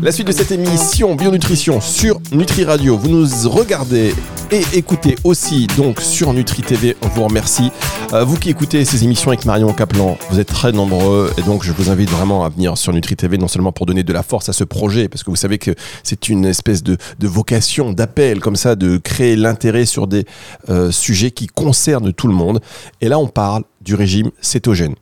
La 0.00 0.12
suite 0.12 0.28
de 0.28 0.33
cette 0.33 0.50
émission 0.50 1.14
Bionutrition 1.14 1.83
sur 1.83 2.18
Nutri 2.33 2.64
Radio. 2.64 2.97
Vous 2.97 3.11
nous 3.11 3.26
regardez 3.50 4.14
et 4.50 4.62
écoutez 4.75 5.17
aussi 5.25 5.67
donc 5.76 6.00
sur 6.00 6.33
Nutri 6.33 6.62
TV. 6.62 6.97
On 7.03 7.09
vous 7.09 7.25
remercie. 7.25 7.71
Euh, 8.12 8.25
vous 8.25 8.37
qui 8.37 8.50
écoutez 8.50 8.85
ces 8.85 9.05
émissions 9.05 9.31
avec 9.31 9.45
Marion 9.45 9.73
Caplan, 9.73 10.17
vous 10.31 10.38
êtes 10.38 10.49
très 10.49 10.73
nombreux 10.73 11.33
et 11.37 11.43
donc 11.43 11.65
je 11.65 11.73
vous 11.73 11.91
invite 11.91 12.11
vraiment 12.11 12.45
à 12.45 12.49
venir 12.49 12.79
sur 12.79 12.93
Nutri 12.93 13.17
TV, 13.17 13.38
non 13.38 13.49
seulement 13.49 13.73
pour 13.73 13.87
donner 13.87 14.03
de 14.03 14.12
la 14.12 14.23
force 14.23 14.49
à 14.49 14.53
ce 14.53 14.65
projet, 14.65 15.09
parce 15.09 15.25
que 15.25 15.31
vous 15.31 15.37
savez 15.37 15.59
que 15.59 15.75
c'est 16.03 16.29
une 16.29 16.45
espèce 16.45 16.83
de, 16.83 16.97
vocation, 17.21 17.93
d'appel 17.93 18.41
comme 18.41 18.57
ça, 18.57 18.76
de 18.76 18.99
créer 18.99 19.37
l'intérêt 19.37 19.87
sur 19.87 20.07
des 20.07 20.25
euh, 20.69 20.91
sujets 20.91 21.31
qui 21.31 21.47
concernent 21.47 22.12
tout 22.12 22.29
le 22.29 22.35
monde. 22.35 22.61
Et 23.00 23.09
là, 23.09 23.19
on 23.19 23.29
parle 23.29 23.65
du 23.81 23.95
régime 23.95 24.31
cétogène. 24.41 24.95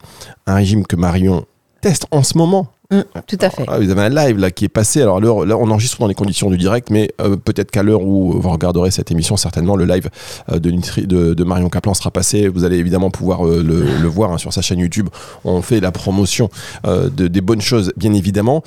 Un 0.47 0.55
régime 0.55 0.87
que 0.87 0.97
Marion 0.97 1.45
teste 1.81 2.07
en 2.11 2.23
ce 2.23 2.39
moment. 2.39 2.69
Hum, 2.95 3.05
tout 3.27 3.39
à 3.41 3.51
fait. 3.51 3.65
Ah, 3.67 3.79
vous 3.79 3.91
avez 3.91 4.03
un 4.03 4.09
live 4.09 4.39
là 4.39 4.51
qui 4.51 4.65
est 4.67 4.69
passé. 4.69 5.03
Alors 5.03 5.21
là, 5.21 5.57
on 5.57 5.71
enregistre 5.71 5.99
dans 5.99 6.07
les 6.07 6.15
conditions 6.15 6.51
du 6.51 6.57
direct, 6.57 6.91
mais 6.91 7.11
euh, 7.21 7.37
peut-être 7.37 7.71
qu'à 7.71 7.83
l'heure 7.83 8.03
où 8.03 8.41
vous 8.41 8.51
regarderez 8.51 8.91
cette 8.91 9.11
émission, 9.11 9.37
certainement 9.37 9.75
le 9.75 9.85
live 9.85 10.09
euh, 10.53 10.59
de, 10.59 10.71
Nutri- 10.71 11.07
de, 11.07 11.35
de 11.35 11.45
Marion 11.45 11.69
Caplan 11.69 11.95
sera 11.95 12.11
passé. 12.11 12.49
Vous 12.49 12.65
allez 12.65 12.77
évidemment 12.77 13.11
pouvoir 13.11 13.47
euh, 13.47 13.63
le, 13.63 13.85
le 14.01 14.09
voir 14.09 14.33
hein, 14.33 14.39
sur 14.39 14.53
sa 14.53 14.63
chaîne 14.63 14.79
YouTube. 14.79 15.09
On 15.45 15.61
fait 15.63 15.81
la 15.81 15.91
promotion 15.93 16.51
de, 16.85 17.29
des 17.29 17.41
bonnes 17.41 17.61
choses, 17.61 17.93
bien 17.97 18.13
évidemment. 18.13 18.63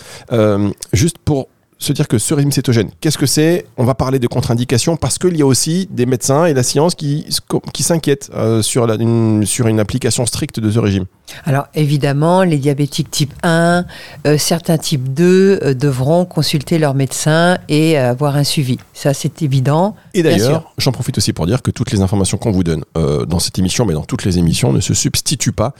Juste 0.93 1.17
pour 1.23 1.47
se 1.79 1.93
dire 1.93 2.07
que 2.07 2.17
ce 2.17 2.33
régime 2.33 2.51
cétogène, 2.51 2.89
qu'est-ce 3.01 3.17
que 3.19 3.25
c'est? 3.27 3.65
On 3.77 3.83
va 3.83 3.93
parler 3.93 4.17
de 4.19 4.27
contre-indications 4.27 4.97
parce 4.97 5.17
qu'il 5.19 5.37
y 5.37 5.41
a 5.41 5.45
aussi 5.45 5.87
des 5.91 6.05
médecins 6.07 6.45
et 6.45 6.53
la 6.53 6.63
science 6.63 6.95
qui, 6.95 7.25
qui 7.73 7.83
s'inquiètent 7.83 8.31
euh, 8.33 8.61
sur, 8.63 8.87
la- 8.87 8.95
une, 8.95 9.45
sur 9.45 9.67
une 9.67 9.79
application 9.79 10.25
stricte 10.25 10.59
de 10.59 10.71
ce 10.71 10.79
régime. 10.79 11.05
Alors 11.45 11.67
évidemment, 11.75 12.43
les 12.43 12.57
diabétiques 12.57 13.11
type 13.11 13.33
1, 13.43 13.85
euh, 14.25 14.37
certains 14.37 14.77
type 14.77 15.13
2 15.13 15.59
euh, 15.61 15.73
devront 15.73 16.25
consulter 16.25 16.79
leur 16.79 16.95
médecin 16.95 17.57
et 17.69 17.97
avoir 17.97 18.35
un 18.37 18.43
suivi. 18.43 18.79
Ça, 18.93 19.13
c'est 19.13 19.41
évident. 19.43 19.95
Et 20.13 20.23
d'ailleurs, 20.23 20.73
j'en 20.79 20.91
profite 20.91 21.17
aussi 21.19 21.31
pour 21.33 21.45
dire 21.45 21.61
que 21.61 21.69
toutes 21.69 21.91
les 21.91 22.01
informations 22.01 22.37
qu'on 22.37 22.51
vous 22.51 22.63
donne 22.63 22.83
dans 22.95 23.39
cette 23.39 23.59
émission, 23.59 23.85
mais 23.85 23.93
dans 23.93 24.03
toutes 24.03 24.23
les 24.25 24.39
émissions, 24.39 24.73
ne 24.73 24.79
se 24.79 24.93
substituent 24.93 25.51
pas 25.51 25.73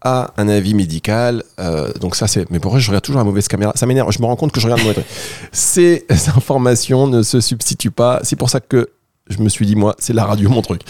à 0.00 0.32
un 0.36 0.48
avis 0.48 0.74
médical. 0.74 1.42
Euh, 1.58 1.92
donc 1.94 2.16
ça, 2.16 2.26
c'est... 2.26 2.48
Mais 2.50 2.60
pourquoi 2.60 2.80
je 2.80 2.88
regarde 2.88 3.04
toujours 3.04 3.18
la 3.18 3.24
mauvaise 3.24 3.48
caméra 3.48 3.72
Ça 3.74 3.86
m'énerve, 3.86 4.10
je 4.12 4.20
me 4.20 4.26
rends 4.26 4.36
compte 4.36 4.52
que 4.52 4.60
je 4.60 4.66
regarde 4.66 4.82
mauvais. 4.82 5.04
Ces 5.52 6.06
informations 6.36 7.06
ne 7.06 7.22
se 7.22 7.40
substituent 7.40 7.90
pas. 7.90 8.20
C'est 8.22 8.36
pour 8.36 8.50
ça 8.50 8.60
que 8.60 8.90
je 9.30 9.38
me 9.42 9.48
suis 9.48 9.66
dit, 9.66 9.76
moi, 9.76 9.94
c'est 9.98 10.12
la 10.12 10.24
radio, 10.24 10.48
mon 10.48 10.62
truc. 10.62 10.80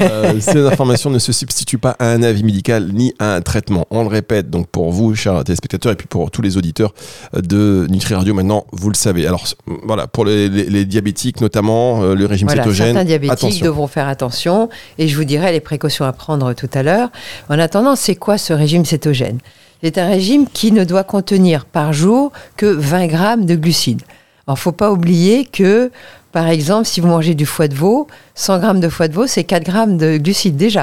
Euh, 0.00 0.34
ces 0.40 0.64
informations 0.66 1.10
ne 1.10 1.18
se 1.18 1.32
substituent 1.32 1.78
pas 1.78 1.96
à 1.98 2.06
un 2.10 2.22
avis 2.22 2.42
médical 2.44 2.90
ni 2.92 3.12
à 3.18 3.34
un 3.34 3.40
traitement. 3.40 3.86
On 3.90 4.02
le 4.02 4.08
répète, 4.08 4.50
donc 4.50 4.68
pour 4.68 4.90
vous, 4.92 5.14
chers 5.14 5.42
téléspectateurs, 5.44 5.92
et 5.92 5.96
puis 5.96 6.06
pour 6.06 6.30
tous 6.30 6.42
les 6.42 6.56
auditeurs 6.56 6.94
de 7.34 7.86
Nutri 7.90 8.14
Radio, 8.14 8.34
maintenant, 8.34 8.66
vous 8.72 8.88
le 8.90 8.94
savez. 8.94 9.26
Alors, 9.26 9.44
voilà, 9.84 10.06
pour 10.06 10.24
les, 10.24 10.48
les- 10.48 10.64
les 10.70 10.84
diabétiques, 10.84 11.40
notamment, 11.40 12.02
euh, 12.02 12.14
le 12.14 12.26
régime 12.26 12.46
Voilà, 12.48 12.62
cétogène, 12.62 12.94
certains 12.94 13.04
diabétiques 13.04 13.32
attention. 13.32 13.66
devront 13.66 13.86
faire 13.86 14.08
attention 14.08 14.68
et 14.98 15.08
je 15.08 15.16
vous 15.16 15.24
dirai 15.24 15.52
les 15.52 15.60
précautions 15.60 16.04
à 16.04 16.12
prendre 16.12 16.52
tout 16.54 16.70
à 16.74 16.82
l'heure. 16.82 17.10
En 17.48 17.58
attendant, 17.58 17.96
c'est 17.96 18.14
quoi 18.16 18.38
ce 18.38 18.52
régime 18.52 18.84
cétogène? 18.84 19.38
C'est 19.82 19.98
un 19.98 20.08
régime 20.08 20.46
qui 20.52 20.72
ne 20.72 20.82
doit 20.84 21.04
contenir 21.04 21.64
par 21.64 21.92
jour 21.92 22.32
que 22.56 22.66
20 22.66 23.06
grammes 23.06 23.46
de 23.46 23.54
glucides. 23.54 24.02
Alors, 24.46 24.58
faut 24.58 24.72
pas 24.72 24.90
oublier 24.90 25.44
que, 25.44 25.90
par 26.32 26.48
exemple, 26.48 26.86
si 26.86 27.00
vous 27.00 27.08
mangez 27.08 27.34
du 27.34 27.46
foie 27.46 27.68
de 27.68 27.74
veau, 27.74 28.06
100 28.34 28.58
grammes 28.58 28.80
de 28.80 28.88
foie 28.88 29.08
de 29.08 29.14
veau, 29.14 29.26
c'est 29.26 29.44
4 29.44 29.64
grammes 29.64 29.96
de 29.96 30.16
glucides 30.18 30.56
déjà. 30.56 30.82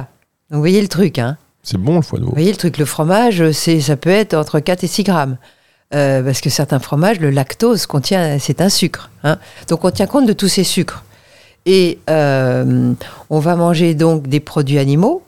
Donc, 0.49 0.57
vous 0.57 0.59
voyez 0.59 0.81
le 0.81 0.87
truc, 0.87 1.19
hein 1.19 1.37
C'est 1.63 1.77
bon 1.77 1.95
le 1.95 2.01
foie 2.01 2.19
de 2.19 2.23
veau. 2.23 2.29
Vous 2.29 2.35
voyez 2.35 2.51
le 2.51 2.57
truc, 2.57 2.77
le 2.77 2.85
fromage, 2.85 3.51
c'est, 3.51 3.79
ça 3.81 3.95
peut 3.95 4.09
être 4.09 4.33
entre 4.33 4.59
4 4.59 4.83
et 4.83 4.87
6 4.87 5.03
grammes. 5.03 5.37
Euh, 5.93 6.23
parce 6.23 6.41
que 6.41 6.49
certains 6.49 6.79
fromages, 6.79 7.19
le 7.19 7.29
lactose 7.29 7.85
contient, 7.85 8.39
c'est 8.39 8.59
un 8.59 8.69
sucre. 8.69 9.11
hein. 9.23 9.37
Donc 9.67 9.85
on 9.85 9.91
tient 9.91 10.07
compte 10.07 10.25
de 10.25 10.33
tous 10.33 10.47
ces 10.47 10.63
sucres. 10.63 11.03
Et 11.67 11.99
euh, 12.09 12.93
on 13.29 13.39
va 13.39 13.55
manger 13.55 13.93
donc 13.93 14.27
des 14.27 14.39
produits 14.39 14.79
animaux. 14.79 15.23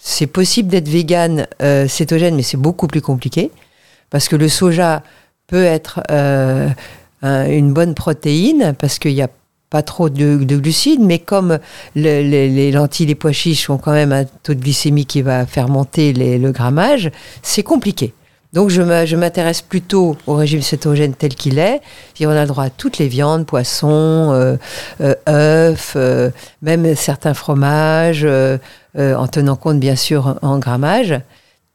C'est 0.00 0.26
possible 0.28 0.68
d'être 0.68 0.88
vegan 0.88 1.46
euh, 1.62 1.88
cétogène, 1.88 2.36
mais 2.36 2.42
c'est 2.42 2.56
beaucoup 2.56 2.86
plus 2.86 3.00
compliqué. 3.02 3.50
Parce 4.10 4.28
que 4.28 4.36
le 4.36 4.48
soja 4.48 5.02
peut 5.48 5.64
être 5.64 6.00
euh, 6.10 6.68
un- 7.22 7.46
une 7.50 7.72
bonne 7.72 7.94
protéine, 7.94 8.74
parce 8.78 8.98
qu'il 9.00 9.14
n'y 9.14 9.22
a 9.22 9.28
pas 9.70 9.82
trop 9.82 10.08
de, 10.08 10.36
de 10.36 10.56
glucides, 10.56 11.00
mais 11.00 11.18
comme 11.18 11.58
le- 11.94 12.22
les, 12.22 12.48
les 12.48 12.72
lentilles, 12.72 13.06
les 13.06 13.14
pois 13.14 13.32
chiches 13.32 13.68
ont 13.70 13.78
quand 13.78 13.92
même 13.92 14.12
un 14.12 14.24
taux 14.24 14.54
de 14.54 14.60
glycémie 14.60 15.06
qui 15.06 15.22
va 15.22 15.44
faire 15.46 15.68
monter 15.68 16.12
les- 16.12 16.38
le 16.38 16.52
grammage, 16.52 17.10
c'est 17.42 17.62
compliqué. 17.62 18.14
Donc 18.54 18.70
je 18.70 19.14
m'intéresse 19.14 19.60
plutôt 19.60 20.16
au 20.26 20.32
régime 20.34 20.62
cétogène 20.62 21.12
tel 21.12 21.34
qu'il 21.34 21.58
est. 21.58 21.82
Et 22.18 22.26
on 22.26 22.30
a 22.30 22.40
le 22.40 22.46
droit 22.46 22.64
à 22.64 22.70
toutes 22.70 22.96
les 22.96 23.06
viandes, 23.06 23.44
poissons, 23.44 24.30
euh, 24.32 24.56
euh, 25.02 25.14
œufs, 25.28 25.92
euh, 25.96 26.30
même 26.62 26.94
certains 26.96 27.34
fromages, 27.34 28.22
euh, 28.24 28.56
euh, 28.98 29.14
en 29.16 29.28
tenant 29.28 29.56
compte 29.56 29.78
bien 29.78 29.96
sûr 29.96 30.38
en 30.40 30.58
grammage. 30.58 31.14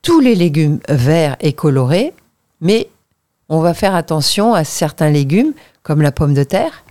Tous 0.01 0.19
les 0.19 0.33
légumes 0.33 0.79
verts 0.89 1.35
et 1.41 1.53
colorés, 1.53 2.11
mais 2.59 2.89
on 3.49 3.59
va 3.59 3.75
faire 3.75 3.93
attention 3.93 4.55
à 4.55 4.63
certains 4.63 5.11
légumes 5.11 5.53
comme 5.83 6.01
la 6.01 6.11
pomme 6.11 6.33
de 6.33 6.43
terre. 6.43 6.83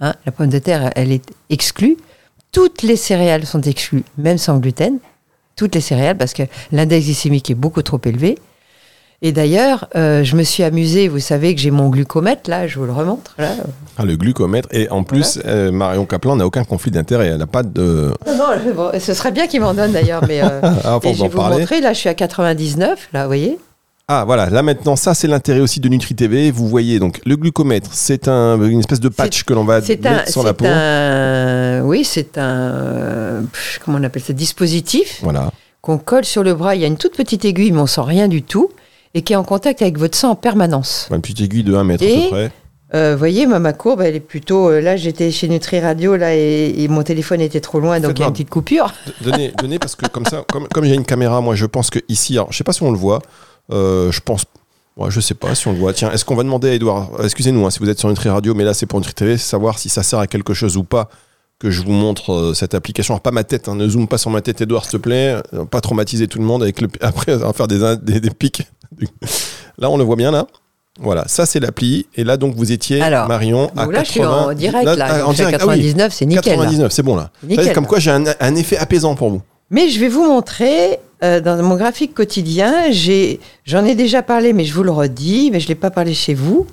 Hein. 0.00 0.14
la 0.26 0.32
pomme 0.32 0.48
de 0.48 0.58
terre, 0.58 0.90
elle 0.96 1.12
est 1.12 1.24
exclue. 1.50 1.96
Toutes 2.52 2.82
les 2.82 2.96
céréales 2.96 3.46
sont 3.46 3.60
exclues, 3.62 4.04
même 4.16 4.38
sans 4.38 4.58
gluten. 4.58 4.98
Toutes 5.56 5.74
les 5.74 5.80
céréales, 5.80 6.16
parce 6.16 6.34
que 6.34 6.44
l'index 6.72 7.04
glycémique 7.06 7.50
est 7.50 7.54
beaucoup 7.54 7.82
trop 7.82 8.00
élevé. 8.04 8.38
Et 9.20 9.32
d'ailleurs, 9.32 9.88
euh, 9.96 10.22
je 10.22 10.36
me 10.36 10.44
suis 10.44 10.62
amusée, 10.62 11.08
vous 11.08 11.18
savez 11.18 11.52
que 11.52 11.60
j'ai 11.60 11.72
mon 11.72 11.88
glucomètre, 11.88 12.48
là, 12.48 12.68
je 12.68 12.78
vous 12.78 12.86
le 12.86 12.92
remontre. 12.92 13.34
Là. 13.36 13.50
Ah, 13.96 14.04
le 14.04 14.14
glucomètre. 14.16 14.68
Et 14.70 14.88
en 14.90 15.02
plus, 15.02 15.40
euh, 15.44 15.72
Marion 15.72 16.06
Kaplan 16.06 16.36
n'a 16.36 16.46
aucun 16.46 16.62
conflit 16.62 16.92
d'intérêt. 16.92 17.26
Elle 17.26 17.38
n'a 17.38 17.48
pas 17.48 17.64
de. 17.64 18.14
Non, 18.28 18.36
non, 18.36 18.74
bon, 18.76 18.90
ce 19.00 19.14
serait 19.14 19.32
bien 19.32 19.48
qu'il 19.48 19.60
m'en 19.60 19.74
donne 19.74 19.90
d'ailleurs, 19.90 20.22
mais 20.28 20.40
euh, 20.40 20.60
Ah, 20.84 21.00
et 21.02 21.14
je 21.14 21.22
vais 21.22 21.28
vous 21.28 21.36
parler. 21.36 21.58
montrer, 21.58 21.80
là, 21.80 21.92
je 21.92 21.98
suis 21.98 22.08
à 22.08 22.14
99, 22.14 23.08
là, 23.12 23.22
vous 23.22 23.28
voyez 23.28 23.58
Ah, 24.10 24.24
voilà. 24.24 24.48
Là, 24.48 24.62
maintenant, 24.62 24.96
ça, 24.96 25.12
c'est 25.12 25.28
l'intérêt 25.28 25.60
aussi 25.60 25.80
de 25.80 25.88
Nutri 25.90 26.14
TV. 26.14 26.50
Vous 26.50 26.66
voyez, 26.66 26.98
donc, 26.98 27.20
le 27.26 27.36
glucomètre, 27.36 27.90
c'est 27.92 28.26
un, 28.26 28.58
une 28.62 28.80
espèce 28.80 29.00
de 29.00 29.10
patch 29.10 29.42
que 29.44 29.52
l'on 29.52 29.64
va 29.64 29.82
mettre 29.82 30.06
un, 30.06 30.24
sur 30.30 30.42
la 30.42 30.54
peau. 30.54 30.64
un, 30.66 31.82
oui, 31.82 32.04
c'est 32.04 32.38
un, 32.38 33.42
pff, 33.52 33.80
comment 33.84 33.98
on 33.98 34.04
appelle 34.04 34.22
ça, 34.22 34.32
dispositif 34.32 35.20
Voilà. 35.22 35.50
qu'on 35.82 35.98
colle 35.98 36.24
sur 36.24 36.42
le 36.42 36.54
bras. 36.54 36.74
Il 36.74 36.80
y 36.80 36.84
a 36.84 36.86
une 36.86 36.96
toute 36.96 37.14
petite 37.16 37.44
aiguille, 37.44 37.70
mais 37.70 37.80
on 37.80 37.86
sent 37.86 38.00
rien 38.02 38.28
du 38.28 38.42
tout, 38.42 38.70
et 39.12 39.20
qui 39.20 39.34
est 39.34 39.36
en 39.36 39.44
contact 39.44 39.82
avec 39.82 39.98
votre 39.98 40.16
sang 40.16 40.30
en 40.30 40.36
permanence. 40.36 41.08
Une 41.10 41.20
petite 41.20 41.42
aiguille 41.42 41.64
de 41.64 41.74
1 41.74 41.84
mètre 41.84 42.02
à 42.04 42.06
peu 42.06 42.28
près. 42.30 42.50
Euh, 42.94 43.12
Vous 43.12 43.18
voyez, 43.18 43.44
ma 43.46 43.74
courbe, 43.74 44.00
elle 44.00 44.14
est 44.16 44.20
plutôt. 44.20 44.70
euh, 44.70 44.80
là, 44.80 44.96
j'étais 44.96 45.30
chez 45.30 45.48
Nutri 45.48 45.80
Radio, 45.80 46.16
là, 46.16 46.34
et, 46.34 46.72
et 46.78 46.88
mon 46.88 47.02
téléphone 47.02 47.42
était 47.42 47.60
trop 47.60 47.78
loin, 47.78 48.00
donc 48.00 48.12
il 48.18 48.20
y 48.20 48.24
a 48.24 48.28
une 48.28 48.32
petite 48.32 48.48
coupure. 48.48 48.94
Donnez, 49.20 49.52
donnez, 49.58 49.78
parce 49.78 49.94
que 49.96 50.06
comme 50.06 50.24
ça, 50.24 50.44
comme, 50.50 50.66
comme 50.68 50.84
j'ai 50.86 50.94
une 50.94 51.04
caméra, 51.04 51.42
moi, 51.42 51.54
je 51.54 51.66
pense 51.66 51.90
que 51.90 51.98
ici, 52.08 52.38
alors, 52.38 52.50
je 52.50 52.56
sais 52.56 52.64
pas 52.64 52.72
si 52.72 52.82
on 52.82 52.90
le 52.90 52.96
voit. 52.96 53.20
Euh, 53.72 54.10
je 54.12 54.20
pense. 54.20 54.44
Ouais, 54.96 55.10
je 55.10 55.20
sais 55.20 55.34
pas 55.34 55.54
si 55.54 55.68
on 55.68 55.72
le 55.72 55.78
voit. 55.78 55.92
Tiens, 55.92 56.10
est-ce 56.10 56.24
qu'on 56.24 56.34
va 56.34 56.42
demander 56.42 56.70
à 56.70 56.74
Edouard 56.74 57.10
Excusez-nous 57.22 57.64
hein, 57.64 57.70
si 57.70 57.78
vous 57.78 57.88
êtes 57.88 57.98
sur 58.00 58.08
Nutri 58.08 58.28
Radio, 58.28 58.54
mais 58.54 58.64
là, 58.64 58.74
c'est 58.74 58.86
pour 58.86 58.98
Nutri 58.98 59.14
TV, 59.14 59.36
savoir 59.38 59.78
si 59.78 59.88
ça 59.88 60.02
sert 60.02 60.18
à 60.18 60.26
quelque 60.26 60.54
chose 60.54 60.76
ou 60.76 60.82
pas 60.82 61.08
que 61.60 61.70
je 61.70 61.82
vous 61.82 61.92
montre 61.92 62.32
euh, 62.32 62.54
cette 62.54 62.74
application. 62.74 63.14
Alors, 63.14 63.20
pas 63.20 63.30
ma 63.30 63.44
tête, 63.44 63.68
hein, 63.68 63.74
ne 63.76 63.88
zoome 63.88 64.08
pas 64.08 64.18
sur 64.18 64.30
ma 64.30 64.40
tête, 64.40 64.60
Edouard, 64.60 64.84
s'il 64.84 64.92
te 64.92 64.96
plaît. 64.96 65.36
Euh, 65.54 65.64
Pas 65.64 65.80
traumatiser 65.80 66.26
tout 66.28 66.38
le 66.38 66.44
monde 66.44 66.62
avec 66.62 66.80
le. 66.80 66.88
Après, 67.00 67.34
on 67.34 67.38
va 67.38 67.52
faire 67.52 67.68
des, 67.68 67.96
des, 68.02 68.20
des 68.20 68.30
pics. 68.30 68.62
Là, 69.78 69.90
on 69.90 69.96
le 69.96 70.04
voit 70.04 70.16
bien, 70.16 70.30
là. 70.30 70.46
Voilà, 71.00 71.28
ça 71.28 71.46
c'est 71.46 71.60
l'appli. 71.60 72.06
Et 72.16 72.24
là, 72.24 72.36
donc, 72.36 72.56
vous 72.56 72.72
étiez, 72.72 73.00
Alors, 73.00 73.28
Marion, 73.28 73.70
à 73.76 73.86
là, 73.86 74.02
je 74.02 74.10
suis 74.10 74.20
80 74.20 74.46
en 74.46 74.52
direct, 74.52 74.84
là. 74.84 75.06
ah, 75.08 75.18
donc 75.20 75.28
en 75.28 75.32
direct. 75.32 75.58
Ah 75.60 75.66
oui, 75.68 75.74
99, 75.76 76.12
c'est 76.12 76.26
nickel. 76.26 76.52
là. 76.54 76.64
99, 76.64 76.92
c'est 76.92 77.02
bon, 77.04 77.14
là. 77.14 77.30
Nickel, 77.44 77.66
Ça, 77.66 77.72
comme 77.74 77.84
là. 77.84 77.88
quoi, 77.88 77.98
j'ai 78.00 78.10
un, 78.10 78.24
un 78.40 78.54
effet 78.56 78.76
apaisant 78.76 79.14
pour 79.14 79.30
vous. 79.30 79.42
Mais 79.70 79.88
je 79.90 80.00
vais 80.00 80.08
vous 80.08 80.24
montrer, 80.24 80.98
euh, 81.24 81.40
dans 81.40 81.62
mon 81.62 81.76
graphique 81.76 82.14
quotidien, 82.14 82.90
j'en 83.64 83.84
ai 83.84 83.94
déjà 83.94 84.22
parlé, 84.22 84.52
mais 84.52 84.64
je 84.64 84.74
vous 84.74 84.82
le 84.82 84.90
redis, 84.90 85.50
mais 85.52 85.60
je 85.60 85.66
ne 85.66 85.68
l'ai 85.70 85.74
pas 85.74 85.90
parlé 85.90 86.14
chez 86.14 86.34
vous. 86.34 86.66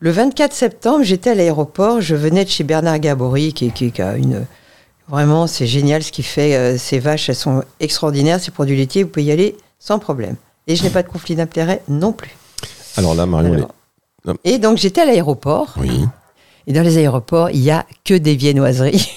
Le 0.00 0.10
24 0.10 0.52
septembre, 0.52 1.02
j'étais 1.04 1.30
à 1.30 1.34
l'aéroport, 1.34 2.00
je 2.00 2.14
venais 2.14 2.44
de 2.44 2.50
chez 2.50 2.64
Bernard 2.64 2.98
Gabory, 3.00 3.52
qui, 3.52 3.70
qui- 3.72 3.90
qui 3.92 4.02
a 4.02 4.16
une... 4.16 4.44
Vraiment, 5.08 5.46
c'est 5.46 5.66
génial 5.66 6.02
ce 6.02 6.12
qu'il 6.12 6.24
fait. 6.24 6.54
euh, 6.54 6.76
ces 6.76 6.98
vaches, 6.98 7.28
elles 7.30 7.34
sont 7.34 7.62
extraordinaires, 7.80 8.40
ces 8.40 8.50
produits 8.50 8.76
laitiers, 8.76 9.02
vous 9.04 9.08
pouvez 9.08 9.24
y 9.24 9.32
aller 9.32 9.56
sans 9.78 9.98
problème. 9.98 10.36
Et 10.66 10.76
je 10.76 10.82
n'ai 10.84 10.90
pas 10.90 11.02
de 11.02 11.08
conflit 11.08 11.34
d'intérêt 11.34 11.82
non 11.88 12.12
plus. 12.12 12.36
Alors 12.96 13.14
là, 13.14 13.24
Marion, 13.24 13.54
Alors, 13.54 13.70
Non. 14.26 14.34
et 14.44 14.58
donc, 14.58 14.76
j'étais 14.76 15.00
à 15.00 15.06
l'aéroport, 15.06 15.74
Oui. 15.80 16.04
Et 16.68 16.72
dans 16.72 16.82
les 16.82 16.98
aéroports, 16.98 17.50
il 17.50 17.60
n'y 17.62 17.70
a 17.72 17.84
que 18.04 18.14
des 18.14 18.36
viennoiseries. 18.36 19.10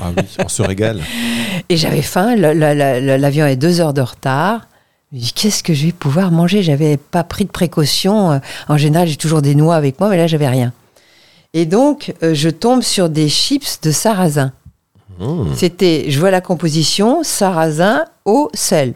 Ah 0.00 0.10
oui, 0.16 0.24
on 0.42 0.48
se 0.48 0.62
régale. 0.62 1.00
Et 1.68 1.76
j'avais 1.76 2.02
faim, 2.02 2.34
la- 2.34 2.52
la- 2.54 2.74
la- 2.74 3.00
la- 3.00 3.18
l'avion 3.18 3.46
est 3.46 3.56
deux 3.56 3.80
heures 3.80 3.94
de 3.94 4.00
retard. 4.00 4.66
Je 5.12 5.16
me 5.18 5.22
dis, 5.22 5.32
qu'est-ce 5.32 5.62
que 5.62 5.72
je 5.74 5.86
vais 5.86 5.92
pouvoir 5.92 6.30
manger? 6.32 6.62
J'avais 6.62 6.96
pas 6.96 7.22
pris 7.24 7.44
de 7.44 7.50
précaution. 7.50 8.32
Euh, 8.32 8.38
En 8.68 8.76
général, 8.76 9.06
j'ai 9.06 9.16
toujours 9.16 9.40
des 9.42 9.54
noix 9.54 9.76
avec 9.76 10.00
moi, 10.00 10.08
mais 10.08 10.16
là, 10.16 10.26
j'avais 10.26 10.48
rien. 10.48 10.72
Et 11.52 11.66
donc, 11.66 12.12
euh, 12.22 12.34
je 12.34 12.48
tombe 12.50 12.82
sur 12.82 13.08
des 13.08 13.28
chips 13.28 13.80
de 13.82 13.92
sarrasin. 13.92 14.52
Mmh. 15.20 15.54
C'était, 15.56 16.06
je 16.08 16.18
vois 16.18 16.30
la 16.32 16.40
composition, 16.40 17.22
sarrasin 17.22 18.04
au 18.24 18.50
sel. 18.54 18.94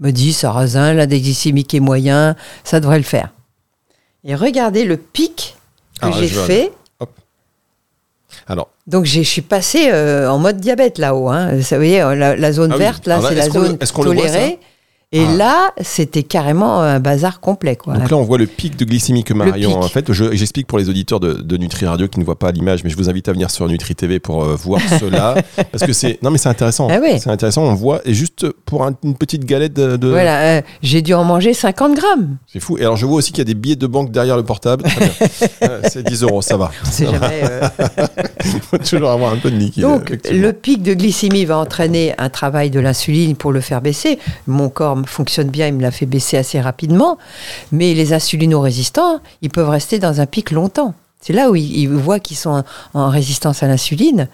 Me 0.00 0.10
dit, 0.12 0.32
sarrasin, 0.32 0.94
l'index 0.94 1.22
glycémique 1.24 1.74
est 1.74 1.80
moyen, 1.80 2.36
ça 2.64 2.80
devrait 2.80 2.98
le 2.98 3.04
faire. 3.04 3.30
Et 4.24 4.34
regardez 4.34 4.84
le 4.84 4.96
pic 4.96 5.56
que 6.00 6.06
Ah, 6.06 6.12
j'ai 6.18 6.28
fait. 6.28 6.72
Alors, 8.48 8.68
Donc, 8.86 9.04
je 9.04 9.20
suis 9.20 9.42
passé 9.42 9.90
euh, 9.92 10.28
en 10.30 10.38
mode 10.38 10.58
diabète 10.58 10.98
là-haut. 10.98 11.28
Hein. 11.28 11.54
Vous 11.54 11.62
savez, 11.62 11.98
la, 11.98 12.34
la 12.36 12.52
zone 12.52 12.70
Ah 12.72 12.76
oui. 12.76 12.82
verte, 12.82 13.06
là, 13.06 13.18
là, 13.20 13.28
c'est 13.28 13.34
la 13.34 13.50
zone 13.50 13.76
le 13.78 13.86
tolérée. 14.04 14.58
Et 15.10 15.24
Ah. 15.26 15.36
là, 15.36 15.70
c'était 15.80 16.22
carrément 16.22 16.82
un 16.82 17.00
bazar 17.00 17.40
complet. 17.40 17.76
Quoi. 17.76 17.94
donc 17.96 18.10
là, 18.10 18.16
on 18.18 18.24
voit 18.24 18.36
le 18.36 18.46
pic 18.46 18.76
de 18.76 18.84
glycémie 18.84 19.24
que 19.24 19.32
Marion 19.32 19.78
en 19.78 19.88
fait. 19.88 20.12
Je- 20.12 20.32
J'explique 20.36 20.66
pour 20.66 20.76
les 20.78 20.90
auditeurs 20.90 21.18
de, 21.18 21.32
de 21.32 21.56
Nutri 21.56 21.86
Radio 21.86 22.08
qui 22.08 22.20
ne 22.20 22.24
voient 22.26 22.38
pas 22.38 22.52
l'image, 22.52 22.84
mais 22.84 22.90
je 22.90 22.96
vous 22.98 23.08
invite 23.08 23.26
à 23.28 23.32
venir 23.32 23.50
sur 23.50 23.66
Nutri 23.68 23.94
TV 23.94 24.18
pour 24.20 24.44
euh, 24.44 24.54
voir 24.54 24.82
cela. 25.00 25.34
Parce 25.72 25.84
que 25.86 25.94
c'est. 25.94 26.18
Non, 26.22 26.30
mais 26.30 26.36
c'est 26.36 26.50
intéressant. 26.50 26.88
Ah 26.90 26.98
oui. 27.02 27.18
C'est 27.18 27.30
intéressant. 27.30 27.62
On 27.62 27.72
voit. 27.74 28.02
Et 28.04 28.12
juste 28.12 28.46
pour 28.66 28.84
un- 28.84 28.92
une 29.02 29.16
petite 29.16 29.46
galette 29.46 29.72
de. 29.72 29.96
de- 29.96 30.08
Voilà, 30.08 30.58
euh, 30.58 30.62
j'ai 30.82 31.00
dû 31.00 31.14
en 31.14 31.24
manger 31.24 31.54
50 31.54 31.94
grammes. 31.96 32.36
C'est 32.46 32.60
fou. 32.60 32.76
Et 32.76 32.82
alors, 32.82 32.96
je 32.98 33.06
vois 33.06 33.16
aussi 33.16 33.30
qu'il 33.32 33.38
y 33.38 33.42
a 33.42 33.44
des 33.46 33.54
billets 33.54 33.76
de 33.76 33.86
banque 33.86 34.10
derrière 34.12 34.36
le 34.36 34.44
portable. 34.44 34.84
Euh, 35.62 35.80
c'est 35.90 36.04
10 36.06 36.22
euros, 36.22 36.40
ça 36.42 36.56
va. 36.56 36.70
On 36.84 36.90
sait 36.90 37.06
jamais. 37.06 37.42
Il 38.44 38.60
faut 38.60 38.78
toujours 38.78 39.10
avoir 39.10 39.32
un 39.32 39.36
peu 39.36 39.50
de 39.50 39.56
liquide. 39.56 39.82
Donc, 39.82 40.16
le 40.30 40.52
pic 40.52 40.82
de 40.82 40.94
glycémie 40.94 41.44
va 41.44 41.58
entraîner 41.58 42.14
un 42.18 42.28
travail 42.28 42.70
de 42.70 42.78
l'insuline 42.80 43.34
pour 43.36 43.52
le 43.52 43.60
faire 43.60 43.80
baisser. 43.80 44.18
Mon 44.46 44.68
corps 44.68 44.97
fonctionne 45.06 45.48
bien, 45.48 45.66
il 45.68 45.74
me 45.74 45.82
l'a 45.82 45.90
fait 45.90 46.06
baisser 46.06 46.36
assez 46.36 46.60
rapidement. 46.60 47.18
Mais 47.72 47.94
les 47.94 48.12
insulino-résistants, 48.12 49.20
ils 49.42 49.50
peuvent 49.50 49.68
rester 49.68 49.98
dans 49.98 50.20
un 50.20 50.26
pic 50.26 50.50
longtemps. 50.50 50.94
C'est 51.20 51.32
là 51.32 51.50
où 51.50 51.56
ils, 51.56 51.76
ils 51.76 51.88
voient 51.88 52.20
qu'ils 52.20 52.36
sont 52.36 52.64
en, 52.94 53.00
en 53.00 53.08
résistance 53.08 53.62
à 53.62 53.66
l'insuline. 53.66 54.28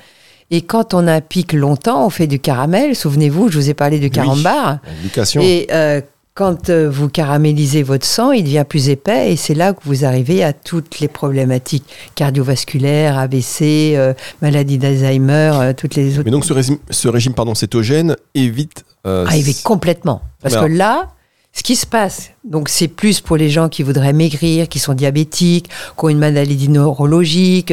Et 0.51 0.63
quand 0.63 0.95
on 0.95 1.07
a 1.07 1.15
un 1.15 1.21
pic 1.21 1.53
longtemps, 1.53 2.07
on 2.07 2.11
fait 2.11 2.27
du 2.27 2.39
caramel. 2.39 2.95
Souvenez-vous, 2.95 3.49
je 3.49 3.59
vous 3.59 3.71
ai 3.71 3.75
parlé 3.75 3.99
du 3.99 4.11
carambar. 4.11 4.79
Éducation. 5.01 5.41
Et 5.43 5.67
euh, 5.73 6.01
quand 6.35 6.69
euh, 6.69 6.91
vous 6.91 7.09
caramélisez 7.09 7.85
votre 7.85 8.05
sang, 8.05 8.33
il 8.33 8.43
devient 8.43 8.65
plus 8.69 8.89
épais 8.89 9.33
et 9.33 9.37
c'est 9.37 9.55
là 9.55 9.73
que 9.73 9.81
vous 9.85 10.05
arrivez 10.05 10.43
à 10.43 10.53
toutes 10.53 10.99
les 10.99 11.07
problématiques 11.07 11.85
cardiovasculaires, 12.17 13.17
AVC, 13.19 13.63
euh, 13.95 14.15
maladie 14.43 14.77
d'Alzheimer, 14.77 15.53
euh, 15.55 15.73
toutes 15.73 15.95
les 15.95 16.15
autres. 16.15 16.25
Mais 16.25 16.33
donc 16.33 16.45
ce 16.45 16.53
régime, 16.53 16.79
ce 16.91 17.07
régime 17.07 17.35
pardon, 17.35 17.55
cétogène 17.55 18.17
évite. 18.35 18.85
Euh, 19.07 19.27
Ah, 19.29 19.35
complètement. 19.63 20.23
Parce 20.43 20.57
que 20.57 20.65
là, 20.65 21.09
ce 21.57 21.63
qui 21.63 21.77
se 21.77 21.87
passe, 21.87 22.31
donc 22.43 22.69
c'est 22.69 22.89
plus 22.89 23.21
pour 23.21 23.37
les 23.37 23.49
gens 23.49 23.69
qui 23.69 23.85
voudraient 23.85 24.13
maigrir, 24.13 24.69
qui 24.69 24.81
sont 24.81 24.93
diabétiques, 24.93 25.69
qui 25.69 26.05
ont 26.05 26.09
une 26.09 26.19
maladie 26.19 26.69
neurologique, 26.69 27.73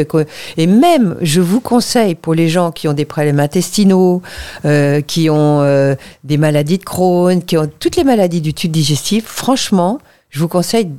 et 0.58 0.68
même, 0.68 1.18
je 1.22 1.42
vous 1.42 1.62
conseille 1.62 2.14
pour 2.14 2.36
les 2.36 2.48
gens 2.48 2.72
qui 2.72 2.88
ont 2.88 2.94
des 2.94 3.06
problèmes 3.06 3.40
intestinaux, 3.40 4.22
euh, 4.66 5.02
qui 5.02 5.32
ont 5.32 5.62
euh, 5.62 5.96
des 6.24 6.38
maladies 6.38 6.78
de 6.78 6.84
Crohn, 6.84 7.44
qui 7.44 7.58
ont 7.58 7.68
toutes 7.80 7.96
les 7.96 8.04
maladies 8.04 8.42
du 8.42 8.54
tube 8.54 8.72
digestif, 8.72 9.26
franchement, 9.26 9.98
je 10.30 10.40
vous 10.40 10.48
conseille 10.48 10.92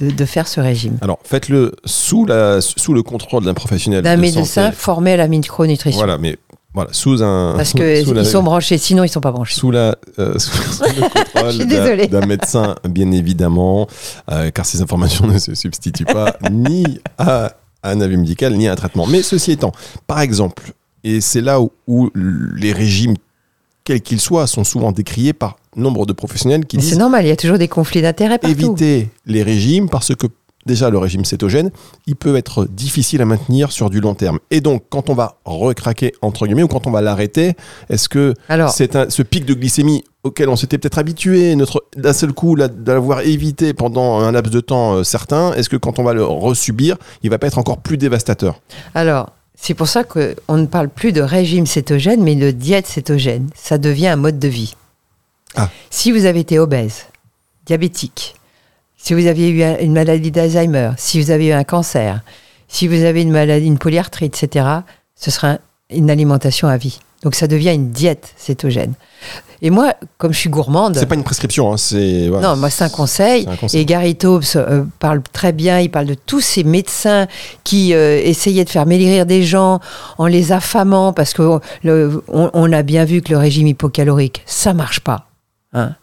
de, 0.00 0.10
de 0.10 0.24
faire 0.24 0.48
ce 0.48 0.60
régime. 0.60 0.98
Alors 1.02 1.18
faites-le 1.24 1.76
sous, 1.84 2.26
la, 2.26 2.60
sous 2.60 2.92
le 2.92 3.02
contrôle 3.02 3.44
d'un 3.44 3.54
professionnel. 3.54 4.02
D'un 4.02 4.16
de 4.16 4.20
médecin 4.20 4.44
santé. 4.44 4.76
formé 4.76 5.12
à 5.12 5.16
la 5.16 5.28
micronutrition. 5.28 5.98
Voilà, 5.98 6.18
mais 6.18 6.36
voilà, 6.76 6.90
sous 6.92 7.22
un. 7.22 7.54
Parce 7.56 7.70
sous- 7.70 7.78
que 7.78 8.04
sous 8.04 8.12
la- 8.12 8.20
ils 8.22 8.26
sont 8.26 8.42
branchés, 8.44 8.78
sinon 8.78 9.02
ils 9.02 9.08
sont 9.08 9.20
pas 9.20 9.32
branchés. 9.32 9.54
sous, 9.58 9.70
la, 9.72 9.96
euh, 10.20 10.38
sous, 10.38 10.52
le 10.84 11.08
contrôle 11.08 12.08
d'un- 12.08 12.26
médecin, 12.26 12.76
bien 12.88 13.10
évidemment, 13.10 13.88
euh, 14.30 14.50
car 14.50 14.64
ces 14.64 14.80
informations 14.82 15.26
ne 15.34 15.38
se 15.38 15.54
substituent 15.54 16.04
pas 16.04 16.36
ni 16.52 16.84
à 17.18 17.52
un 17.82 18.00
avis 18.00 18.16
médical, 18.16 18.54
ni 18.54 18.68
à 18.68 18.72
un 18.72 18.76
traitement. 18.76 19.06
Mais 19.06 19.22
ceci 19.22 19.52
étant, 19.52 19.72
par 20.06 20.20
exemple, 20.20 20.72
et 21.02 21.20
c'est 21.20 21.40
là 21.40 21.60
où, 21.60 21.70
où 21.88 22.10
les 22.14 22.72
régimes, 22.72 23.14
quels 23.84 24.00
qu'ils 24.02 24.20
soient, 24.20 24.46
sont 24.46 24.64
souvent 24.64 24.92
décriés 24.92 25.32
par 25.32 25.56
nombre 25.76 26.04
de 26.06 26.12
professionnels 26.12 26.66
qui 26.66 26.76
Mais 26.76 26.82
C'est 26.82 26.90
disent 26.90 26.98
normal, 26.98 27.24
il 27.24 27.28
y 27.28 27.32
a 27.32 27.36
toujours 27.36 27.58
des 27.58 27.68
conflits 27.68 28.02
d'intérêts 28.02 28.38
partout. 28.38 28.56
éviter 28.60 29.08
les 29.26 29.42
régimes 29.42 29.88
parce 29.88 30.14
que 30.14 30.26
déjà 30.66 30.90
le 30.90 30.98
régime 30.98 31.24
cétogène, 31.24 31.70
il 32.06 32.16
peut 32.16 32.36
être 32.36 32.66
difficile 32.66 33.22
à 33.22 33.24
maintenir 33.24 33.72
sur 33.72 33.88
du 33.88 34.00
long 34.00 34.14
terme. 34.14 34.38
Et 34.50 34.60
donc 34.60 34.84
quand 34.90 35.08
on 35.08 35.14
va 35.14 35.38
recraquer 35.44 36.12
entre 36.22 36.46
guillemets 36.46 36.62
ou 36.62 36.68
quand 36.68 36.86
on 36.86 36.90
va 36.90 37.00
l'arrêter, 37.00 37.54
est-ce 37.88 38.08
que 38.08 38.34
Alors, 38.48 38.70
c'est 38.70 38.96
un, 38.96 39.08
ce 39.08 39.22
pic 39.22 39.46
de 39.46 39.54
glycémie 39.54 40.04
auquel 40.22 40.48
on 40.48 40.56
s'était 40.56 40.76
peut-être 40.76 40.98
habitué, 40.98 41.54
notre 41.54 41.84
d'un 41.96 42.12
seul 42.12 42.32
coup 42.32 42.56
d'avoir 42.56 43.20
évité 43.20 43.72
pendant 43.72 44.18
un 44.18 44.32
laps 44.32 44.52
de 44.52 44.60
temps 44.60 44.94
euh, 44.94 45.04
certain, 45.04 45.52
est-ce 45.54 45.68
que 45.68 45.76
quand 45.76 45.98
on 45.98 46.02
va 46.02 46.12
le 46.12 46.24
resubir, 46.24 46.96
il 47.22 47.30
va 47.30 47.38
pas 47.38 47.46
être 47.46 47.58
encore 47.58 47.78
plus 47.78 47.96
dévastateur? 47.96 48.60
Alors, 48.94 49.30
c'est 49.54 49.74
pour 49.74 49.88
ça 49.88 50.04
qu'on 50.04 50.56
ne 50.56 50.66
parle 50.66 50.88
plus 50.88 51.12
de 51.12 51.22
régime 51.22 51.66
cétogène, 51.66 52.22
mais 52.22 52.34
de 52.34 52.50
diète 52.50 52.86
cétogène. 52.86 53.48
Ça 53.54 53.78
devient 53.78 54.08
un 54.08 54.16
mode 54.16 54.38
de 54.38 54.48
vie. 54.48 54.74
Ah. 55.54 55.70
Si 55.90 56.12
vous 56.12 56.26
avez 56.26 56.40
été 56.40 56.58
obèse, 56.58 57.06
diabétique, 57.64 58.34
si 59.06 59.14
vous 59.14 59.26
aviez 59.28 59.50
eu 59.50 59.62
un- 59.62 59.78
une 59.78 59.92
maladie 59.92 60.32
d'Alzheimer, 60.32 60.90
si 60.96 61.20
vous 61.22 61.30
avez 61.30 61.46
eu 61.46 61.52
un 61.52 61.62
cancer, 61.62 62.22
si 62.66 62.88
vous 62.88 63.04
avez 63.04 63.22
une 63.22 63.30
maladie, 63.30 63.66
une 63.66 63.78
polyarthrite, 63.78 64.42
etc., 64.42 64.66
ce 65.14 65.30
sera 65.30 65.48
un- 65.52 65.58
une 65.90 66.10
alimentation 66.10 66.66
à 66.66 66.76
vie. 66.76 66.98
Donc 67.22 67.36
ça 67.36 67.46
devient 67.46 67.72
une 67.72 67.90
diète 67.90 68.34
cétogène. 68.36 68.94
Et 69.62 69.70
moi, 69.70 69.94
comme 70.18 70.32
je 70.32 70.38
suis 70.38 70.50
gourmande, 70.50 70.96
C'est 70.98 71.06
pas 71.06 71.14
une 71.14 71.22
prescription, 71.24 71.72
hein, 71.72 71.76
c'est 71.76 72.28
non, 72.28 72.56
moi 72.56 72.68
c'est 72.68 72.82
un 72.84 72.88
conseil. 72.88 73.44
C'est 73.44 73.50
un 73.50 73.56
conseil. 73.56 73.80
Et 73.80 73.84
Gary 73.84 74.16
Taubes 74.16 74.42
euh, 74.56 74.82
parle 74.98 75.22
très 75.32 75.52
bien. 75.52 75.78
Il 75.80 75.88
parle 75.90 76.06
de 76.06 76.14
tous 76.14 76.40
ces 76.40 76.64
médecins 76.64 77.26
qui 77.64 77.94
euh, 77.94 78.20
essayaient 78.22 78.64
de 78.64 78.70
faire 78.70 78.86
maigrir 78.86 79.24
des 79.24 79.44
gens 79.44 79.78
en 80.18 80.26
les 80.26 80.50
affamant 80.50 81.12
parce 81.12 81.32
que 81.32 81.60
le- 81.84 82.22
on, 82.28 82.50
on 82.52 82.72
a 82.72 82.82
bien 82.82 83.04
vu 83.04 83.22
que 83.22 83.30
le 83.32 83.38
régime 83.38 83.68
hypocalorique, 83.68 84.42
ça 84.46 84.74
marche 84.74 85.00
pas. 85.00 85.28
hein. 85.72 85.94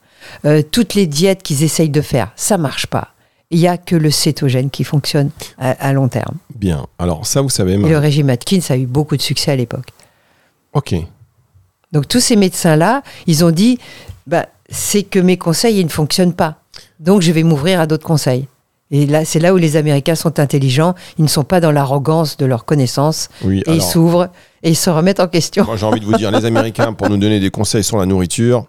Euh, 0.45 0.61
toutes 0.69 0.93
les 0.93 1.07
diètes 1.07 1.43
qu'ils 1.43 1.63
essayent 1.63 1.89
de 1.89 2.01
faire, 2.01 2.31
ça 2.35 2.57
marche 2.57 2.87
pas. 2.87 3.09
Il 3.51 3.59
y 3.59 3.67
a 3.67 3.77
que 3.77 3.95
le 3.95 4.09
cétogène 4.09 4.69
qui 4.69 4.83
fonctionne 4.83 5.29
à, 5.59 5.71
à 5.71 5.93
long 5.93 6.07
terme. 6.07 6.37
Bien. 6.55 6.87
Alors 6.97 7.27
ça, 7.27 7.41
vous 7.41 7.49
savez. 7.49 7.73
Et 7.73 7.77
le 7.77 7.97
régime 7.97 8.29
Atkins 8.29 8.61
a 8.69 8.77
eu 8.77 8.87
beaucoup 8.87 9.15
de 9.15 9.21
succès 9.21 9.51
à 9.51 9.55
l'époque. 9.55 9.89
Ok. 10.73 10.95
Donc 11.91 12.07
tous 12.07 12.19
ces 12.19 12.35
médecins-là, 12.35 13.03
ils 13.27 13.45
ont 13.45 13.51
dit, 13.51 13.77
bah, 14.25 14.47
c'est 14.69 15.03
que 15.03 15.19
mes 15.19 15.37
conseils, 15.37 15.79
ils 15.79 15.85
ne 15.85 15.89
fonctionnent 15.89 16.33
pas. 16.33 16.57
Donc 16.99 17.21
je 17.21 17.31
vais 17.31 17.43
m'ouvrir 17.43 17.79
à 17.79 17.85
d'autres 17.85 18.05
conseils. 18.05 18.47
Et 18.89 19.05
là, 19.05 19.25
c'est 19.25 19.39
là 19.39 19.53
où 19.53 19.57
les 19.57 19.75
Américains 19.75 20.15
sont 20.15 20.39
intelligents. 20.39 20.93
Ils 21.17 21.23
ne 21.23 21.29
sont 21.29 21.43
pas 21.43 21.59
dans 21.59 21.71
l'arrogance 21.71 22.37
de 22.37 22.45
leurs 22.45 22.65
connaissances. 22.65 23.29
Oui. 23.43 23.63
Et 23.65 23.73
ils 23.73 23.81
s'ouvrent 23.81 24.29
et 24.61 24.69
ils 24.69 24.75
se 24.75 24.89
remettent 24.89 25.19
en 25.19 25.27
question. 25.27 25.65
moi 25.65 25.77
j'ai 25.77 25.85
envie 25.85 25.99
de 25.99 26.05
vous 26.05 26.15
dire, 26.15 26.31
les 26.31 26.45
Américains 26.45 26.93
pour 26.93 27.09
nous 27.09 27.17
donner 27.17 27.39
des 27.39 27.49
conseils 27.51 27.83
sur 27.83 27.97
la 27.97 28.05
nourriture. 28.05 28.65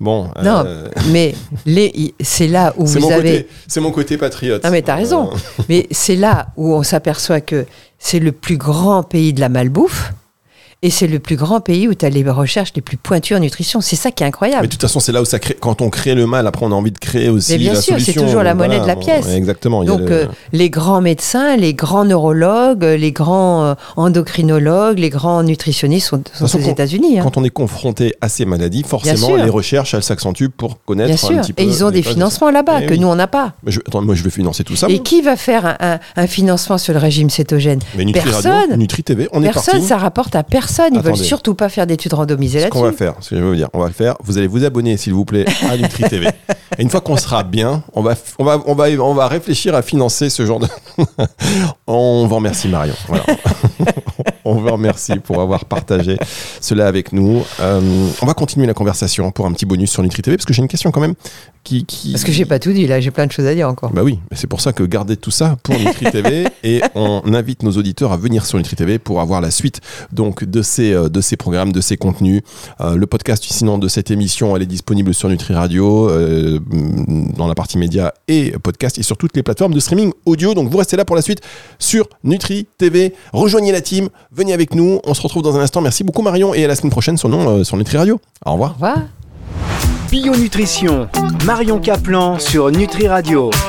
Bon. 0.00 0.24
Non, 0.42 0.62
euh, 0.66 0.88
mais 1.10 1.34
les- 1.64 2.14
c'est 2.20 2.48
là 2.48 2.74
où 2.76 2.84
vous 2.86 3.00
mon 3.00 3.10
avez... 3.10 3.38
côté. 3.42 3.48
C'est 3.66 3.80
mon 3.80 3.90
côté 3.90 4.18
patriote. 4.18 4.60
Ah 4.64 4.70
mais 4.70 4.82
t'as 4.82 4.94
raison. 4.96 5.30
Euh, 5.32 5.62
Mais 5.68 5.86
c'est 5.90 6.16
là 6.16 6.48
où 6.56 6.74
on 6.74 6.82
s'aperçoit 6.82 7.40
que 7.40 7.64
c'est 7.98 8.18
le 8.20 8.32
plus 8.32 8.56
grand 8.58 9.02
pays 9.02 9.32
de 9.32 9.40
la 9.40 9.48
malbouffe. 9.48 10.12
Et 10.82 10.90
c'est 10.90 11.06
le 11.06 11.18
plus 11.18 11.36
grand 11.36 11.60
pays 11.60 11.88
où 11.88 11.94
tu 11.94 12.04
as 12.04 12.10
les 12.10 12.22
recherches 12.28 12.72
les 12.76 12.82
plus 12.82 12.98
pointues 12.98 13.34
en 13.34 13.38
nutrition. 13.40 13.80
C'est 13.80 13.96
ça 13.96 14.10
qui 14.10 14.22
est 14.22 14.26
incroyable. 14.26 14.60
Mais 14.62 14.66
de 14.68 14.72
toute 14.72 14.82
façon, 14.82 15.00
c'est 15.00 15.10
là 15.10 15.22
où 15.22 15.24
ça 15.24 15.38
crée. 15.38 15.56
Quand 15.58 15.80
on 15.80 15.88
crée 15.88 16.14
le 16.14 16.26
mal, 16.26 16.46
après, 16.46 16.66
on 16.66 16.70
a 16.70 16.74
envie 16.74 16.92
de 16.92 16.98
créer 16.98 17.30
aussi 17.30 17.52
Mais 17.52 17.58
bien 17.58 17.72
la 17.72 17.80
sûr, 17.80 17.96
c'est 17.98 18.12
toujours 18.12 18.42
la 18.42 18.54
monnaie 18.54 18.76
Voilà, 18.78 18.94
de 18.94 19.00
la 19.00 19.04
pièce. 19.04 19.26
exactement. 19.30 19.82
Donc, 19.84 20.00
le- 20.00 20.12
euh, 20.12 20.26
les 20.52 20.68
grands 20.68 21.00
médecins, 21.00 21.56
les 21.56 21.72
grands 21.72 22.04
neurologues, 22.04 22.84
les 22.84 23.10
grands 23.10 23.64
euh, 23.64 23.74
endocrinologues, 23.96 24.98
les 24.98 25.08
grands 25.10 25.42
nutritionnistes 25.42 26.08
sont, 26.08 26.22
sont 26.34 26.46
façon, 26.46 26.58
aux 26.58 26.70
États-Unis. 26.70 27.18
hein. 27.18 27.22
quand 27.22 27.36
on 27.38 27.44
est 27.44 27.50
confronté 27.50 28.14
à 28.20 28.28
ces 28.28 28.44
maladies, 28.44 28.82
forcément, 28.82 29.36
les 29.36 29.48
recherches, 29.50 29.94
elles 29.94 30.02
s'accentuent 30.02 30.50
pour 30.50 30.84
connaître 30.84 31.06
Bien 31.08 31.14
un 31.14 31.32
sûr. 31.34 31.40
petit 31.42 31.52
peu. 31.54 31.62
Et 31.62 31.66
ils 31.66 31.84
ont 31.84 31.90
des 31.90 32.02
financements 32.02 32.50
là-bas 32.50 32.80
Eh 32.82 32.86
que 32.86 32.92
oui. 32.92 32.98
nous, 33.00 33.08
on 33.08 33.14
n'a 33.16 33.26
pas. 33.26 33.54
Mais 33.64 33.72
je- 33.72 33.80
attends, 33.80 34.02
moi, 34.02 34.14
je 34.14 34.22
vais 34.22 34.30
financer 34.30 34.62
tout 34.62 34.76
ça. 34.76 34.88
Et 34.88 34.94
moi. 34.94 35.02
qui 35.02 35.22
va 35.22 35.36
faire 35.36 35.64
un, 35.66 35.76
un- 35.94 35.98
un 36.16 36.26
financement 36.26 36.76
sur 36.78 36.92
le 36.92 36.98
régime 36.98 37.30
cétogène? 37.30 37.80
Mais 37.96 38.04
Nutri 38.04 38.22
personne. 38.22 38.52
Radio, 38.52 38.76
Nutri 38.76 39.02
TV, 39.02 39.28
on 39.32 39.42
est 39.42 39.46
Personne, 39.46 39.74
parti. 39.74 39.86
ça 39.88 39.96
rapporte 39.96 40.36
à 40.36 40.42
personne. 40.42 40.65
Ils 40.92 40.98
veulent 41.00 41.12
Attendez. 41.12 41.24
surtout 41.24 41.54
pas 41.54 41.68
faire 41.68 41.86
d'études 41.86 42.12
randomisées 42.14 42.60
Ce 42.62 42.66
qu'on 42.68 42.80
va 42.80 42.86
là-dessus. 42.86 42.98
faire, 43.04 43.14
ce 43.20 43.30
que 43.30 43.36
je 43.36 43.40
veux 43.42 43.48
vous 43.50 43.56
dire, 43.56 43.68
on 43.72 43.78
va 43.80 43.86
le 43.86 43.92
faire. 43.92 44.14
Vous 44.24 44.38
allez 44.38 44.46
vous 44.46 44.64
abonner, 44.64 44.96
s'il 44.96 45.14
vous 45.14 45.24
plaît, 45.24 45.44
à 45.70 45.76
Nutri 45.76 46.04
TV. 46.04 46.28
Et 46.78 46.82
une 46.82 46.90
fois 46.90 47.00
qu'on 47.00 47.16
sera 47.16 47.42
bien, 47.44 47.82
on 47.94 48.02
va, 48.02 48.14
on 48.38 48.44
va, 48.44 48.60
on 48.66 48.74
va, 48.74 48.88
on 48.88 49.14
va 49.14 49.28
réfléchir 49.28 49.74
à 49.74 49.82
financer 49.82 50.28
ce 50.30 50.44
genre 50.44 50.60
de. 50.60 50.66
on 51.86 52.26
vous 52.26 52.34
remercie 52.34 52.68
Marion. 52.68 52.94
Voilà. 53.08 53.24
on 54.44 54.54
vous 54.54 54.70
remercie 54.70 55.16
pour 55.16 55.40
avoir 55.40 55.64
partagé 55.64 56.16
cela 56.60 56.86
avec 56.86 57.12
nous. 57.12 57.42
Euh, 57.60 57.80
on 58.22 58.26
va 58.26 58.34
continuer 58.34 58.66
la 58.66 58.74
conversation 58.74 59.30
pour 59.30 59.46
un 59.46 59.52
petit 59.52 59.66
bonus 59.66 59.90
sur 59.90 60.02
Nutri 60.02 60.22
TV 60.22 60.36
parce 60.36 60.44
que 60.46 60.52
j'ai 60.52 60.62
une 60.62 60.68
question 60.68 60.90
quand 60.90 61.00
même 61.00 61.14
qui. 61.66 61.84
qui... 61.84 62.12
Parce 62.12 62.24
que 62.24 62.32
j'ai 62.32 62.44
pas 62.44 62.58
tout 62.58 62.72
dit, 62.72 62.86
là, 62.86 63.00
j'ai 63.00 63.10
plein 63.10 63.26
de 63.26 63.32
choses 63.32 63.46
à 63.46 63.54
dire 63.54 63.68
encore. 63.68 63.90
Bah 63.90 64.02
oui, 64.02 64.18
c'est 64.32 64.46
pour 64.46 64.60
ça 64.60 64.72
que 64.72 64.82
gardez 64.82 65.16
tout 65.16 65.30
ça 65.30 65.56
pour 65.62 65.78
Nutri 65.78 66.06
TV 66.10 66.46
et 66.62 66.80
on 66.94 67.22
invite 67.34 67.62
nos 67.62 67.72
auditeurs 67.72 68.12
à 68.12 68.16
venir 68.16 68.46
sur 68.46 68.58
Nutri 68.58 68.76
TV 68.76 68.98
pour 68.98 69.20
avoir 69.20 69.40
la 69.40 69.50
suite 69.50 69.80
donc 70.12 70.44
de 70.44 70.62
ces 70.62 70.92
euh, 70.92 71.08
de 71.08 71.20
ces 71.20 71.36
programmes, 71.36 71.72
de 71.72 71.80
ces 71.80 71.96
contenus. 71.96 72.42
Euh, 72.80 72.96
le 72.96 73.06
podcast 73.06 73.44
sinon 73.44 73.78
de 73.78 73.88
cette 73.88 74.10
émission, 74.10 74.56
elle 74.56 74.62
est 74.62 74.66
disponible 74.66 75.12
sur 75.12 75.28
Nutri 75.28 75.54
Radio 75.54 76.08
euh, 76.08 76.58
dans 77.36 77.48
la 77.48 77.54
partie 77.54 77.78
média 77.78 78.14
et 78.28 78.52
podcast 78.62 78.98
et 78.98 79.02
sur 79.02 79.16
toutes 79.16 79.36
les 79.36 79.42
plateformes 79.42 79.74
de 79.74 79.80
streaming 79.80 80.12
audio. 80.24 80.54
Donc 80.54 80.70
vous 80.70 80.78
restez 80.78 80.96
là 80.96 81.04
pour 81.04 81.16
la 81.16 81.22
suite 81.22 81.40
sur 81.78 82.08
Nutri 82.24 82.66
TV. 82.78 83.12
Rejoignez 83.32 83.72
la 83.72 83.80
team, 83.80 84.08
venez 84.32 84.52
avec 84.52 84.74
nous. 84.74 85.00
On 85.04 85.14
se 85.14 85.22
retrouve 85.22 85.42
dans 85.42 85.56
un 85.56 85.60
instant. 85.60 85.80
Merci 85.80 86.04
beaucoup 86.04 86.22
Marion 86.22 86.54
et 86.54 86.64
à 86.64 86.68
la 86.68 86.76
semaine 86.76 86.90
prochaine 86.90 87.16
sur, 87.16 87.32
euh, 87.32 87.64
sur 87.64 87.76
Nutri 87.76 87.96
Radio. 87.96 88.20
Au 88.44 88.52
revoir. 88.52 88.70
Au 88.70 88.74
revoir. 88.74 89.95
Bio 90.22 90.34
Nutrition, 90.34 91.10
Marion 91.44 91.78
Caplan 91.78 92.38
sur 92.38 92.70
Nutri 92.70 93.06
Radio. 93.06 93.50